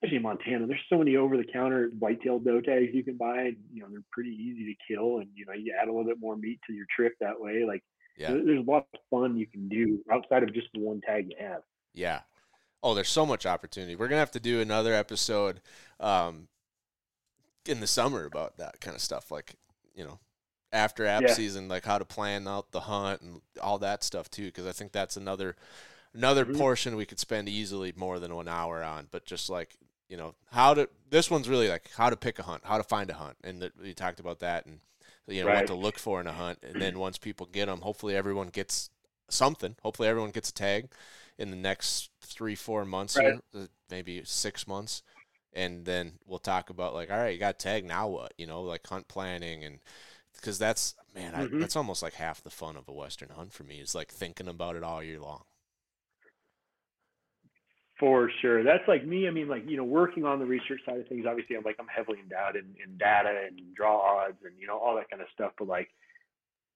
[0.04, 3.44] especially in Montana, there's so many over-the-counter white-tailed doe tags you can buy.
[3.44, 6.06] And, you know, they're pretty easy to kill, and you know, you add a little
[6.06, 7.64] bit more meat to your trip that way.
[7.66, 7.84] Like,
[8.18, 8.32] Yeah.
[8.32, 11.38] there's a lot of fun you can do outside of just the one tag you
[11.40, 11.64] have.
[11.94, 12.22] Yeah.
[12.82, 13.96] Oh, there's so much opportunity.
[13.96, 15.62] We're gonna have to do another episode
[16.00, 16.48] um,
[17.66, 19.56] in the summer about that kind of stuff, like
[19.96, 20.20] you know,
[20.72, 21.34] after app Yeah.
[21.34, 24.48] season, like how to plan out the hunt and all that stuff too.
[24.48, 25.56] Because I think that's another
[26.14, 26.58] another Mhm.
[26.58, 29.08] portion we could spend easily more than one hour on.
[29.10, 29.78] But just like
[30.10, 32.84] you know, how to this one's really like how to pick a hunt, how to
[32.84, 34.80] find a hunt, and that we talked about that and
[35.28, 36.60] you know what to look for in a hunt.
[36.64, 38.90] And then once people get them, hopefully everyone gets
[39.30, 39.76] something.
[39.82, 40.90] Hopefully everyone gets a tag
[41.38, 43.26] in the next three, four months, Right.
[43.26, 45.02] here, uh, maybe six months,
[45.54, 48.34] and then we'll talk about like, all right, you got a tag now, what?
[48.38, 49.80] You know, like hunt planning and
[50.36, 51.60] because that's man, I, Mhm.
[51.60, 54.48] that's almost like half the fun of a western hunt for me is like thinking
[54.48, 55.44] about it all year long.
[58.00, 58.64] For sure.
[58.64, 59.28] That's like me.
[59.28, 61.76] I mean, like, you know, working on the research side of things, obviously I'm like,
[61.80, 65.22] I'm heavily endowed in, in data and draw odds and, you know, all that kind
[65.22, 65.52] of stuff.
[65.60, 65.90] But like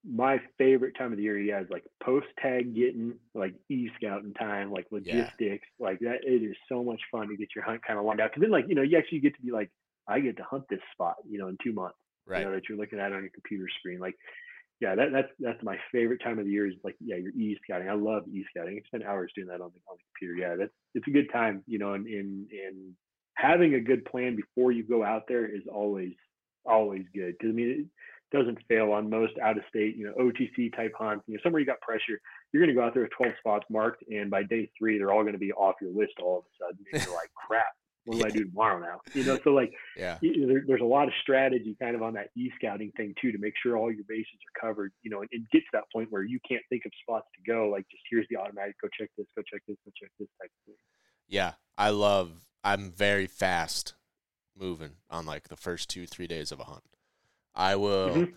[0.08, 4.34] my favorite time of the year, yeah, is like post tag getting, like e scouting
[4.36, 6.20] time, like logistics, like that.
[6.24, 8.32] It is so much fun to get your hunt kind of lined out.
[8.32, 9.72] Cause then like, you know, you actually get to be like,
[10.08, 11.98] I get to hunt this spot, you know, in two months,
[12.28, 12.40] Right.
[12.40, 14.00] you know, that you're looking at on your computer screen.
[14.00, 14.16] Like,
[14.80, 17.58] yeah, that, that's that's my favorite time of the year is like yeah, your e
[17.64, 17.90] scouting.
[17.90, 18.78] I love e scouting.
[18.78, 20.36] I spend hours doing that on the on the computer.
[20.40, 22.94] Yeah, that's it's a good time, you know, and in in
[23.34, 26.14] having a good plan before you go out there is always
[26.66, 30.14] always good because I mean it doesn't fail on most out of state, you know,
[30.22, 31.24] OTC type hunts.
[31.28, 32.20] You know, somewhere you got pressure,
[32.52, 35.12] you're going to go out there with 12 spots marked, and by day three, they're
[35.12, 36.86] all going to be off your list all of a sudden.
[36.92, 37.74] And you're like, crap,
[38.08, 39.02] what do I do tomorrow now?
[39.14, 40.18] You know, so like Yeah.
[40.24, 43.38] y- there, there's a lot of strategy kind of on that e-scouting thing too to
[43.38, 46.12] make sure all your bases are covered you know and, and get to that point
[46.12, 49.10] where you can't think of spots to go like just here's the automatic go check
[49.18, 50.76] this go check this go check this type of thing
[51.28, 51.54] Yeah.
[51.78, 52.32] I love
[52.64, 53.94] I'm very fast
[54.58, 56.84] moving on like the first two, three days of a hunt.
[57.54, 58.34] I will Mhm.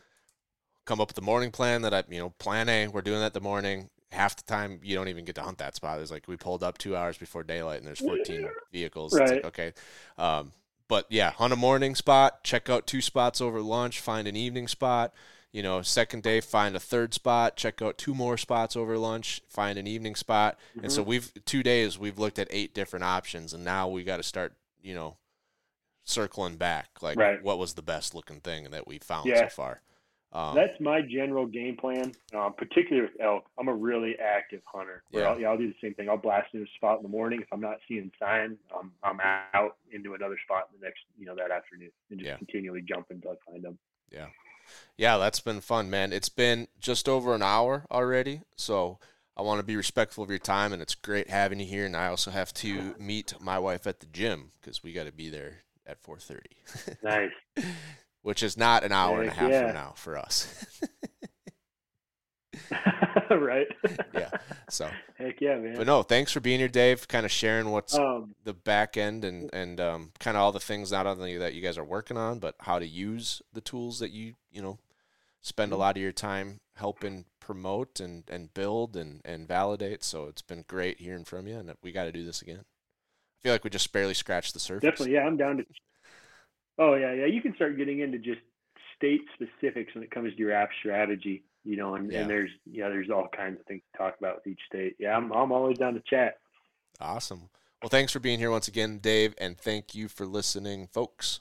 [0.84, 3.32] come up with the morning plan that I you know, plan A, we're doing that
[3.34, 3.88] the morning.
[4.12, 5.98] Half the time you don't even get to hunt that spot.
[5.98, 9.12] There's like we pulled up two hours before daylight and there's fourteen vehicles.
[9.14, 9.44] It's like, Right.
[9.46, 9.72] okay.
[10.18, 10.52] Um
[10.88, 14.66] but yeah, hunt a morning spot, check out two spots over lunch, find an evening
[14.66, 15.14] spot.
[15.52, 19.40] You know, second day, find a third spot, check out two more spots over lunch,
[19.48, 20.58] find an evening spot.
[20.82, 24.16] And so we've two days we've looked at eight different options, and now we got
[24.18, 25.16] to start, you know,
[26.04, 27.42] circling back, like Right.
[27.42, 29.42] what was the best looking thing that we found Yeah.
[29.42, 29.82] so far.
[30.32, 35.02] Um, that's my general game plan um, particularly with elk i'm a really active hunter
[35.10, 35.30] Yeah.
[35.30, 37.40] I'll, yeah, I'll do the same thing i'll blast into a spot in the morning
[37.42, 39.18] if i'm not seeing sign um, i'm
[39.54, 42.36] out into another spot the next you know that afternoon and just Yeah.
[42.36, 43.76] continually jump until i find them
[44.12, 44.26] Yeah.
[44.96, 46.12] yeah, that's been fun, man.
[46.12, 48.98] It's been just over an hour already, so
[49.36, 51.86] I want to be respectful of your time, and it's great having you here.
[51.86, 55.12] And I also have to meet my wife at the gym because we got to
[55.12, 56.56] be there at four thirty,
[57.02, 57.30] nice
[58.22, 59.66] which is not an hour and a half yeah.
[59.66, 60.66] from now for us.
[63.30, 63.66] right
[64.14, 64.30] yeah,
[64.68, 67.06] so heck yeah man but no, thanks for being here, Dave.
[67.08, 70.60] Kind of sharing what's um, the back end and and um, kind of all the
[70.60, 73.98] things not only that you guys are working on, but how to use the tools
[74.00, 74.78] that you you know
[75.40, 80.04] spend a lot of your time helping promote and and build and and validate.
[80.04, 82.60] So it's been great hearing from you, and we got to do this again.
[82.60, 84.88] I feel like we just barely scratched the surface.
[84.88, 85.64] Definitely, yeah, I'm down to.
[86.80, 87.26] Oh yeah, yeah.
[87.26, 88.40] You can start getting into just
[88.96, 92.22] state specifics when it comes to your app strategy, you know, and, Yeah.
[92.22, 94.96] and there's yeah, there's all kinds of things to talk about with each state.
[94.98, 96.38] Yeah, I'm I'm always down to chat.
[97.00, 97.50] Awesome.
[97.82, 101.40] Well, thanks for being here once again, Dave, and thank you for listening, folks.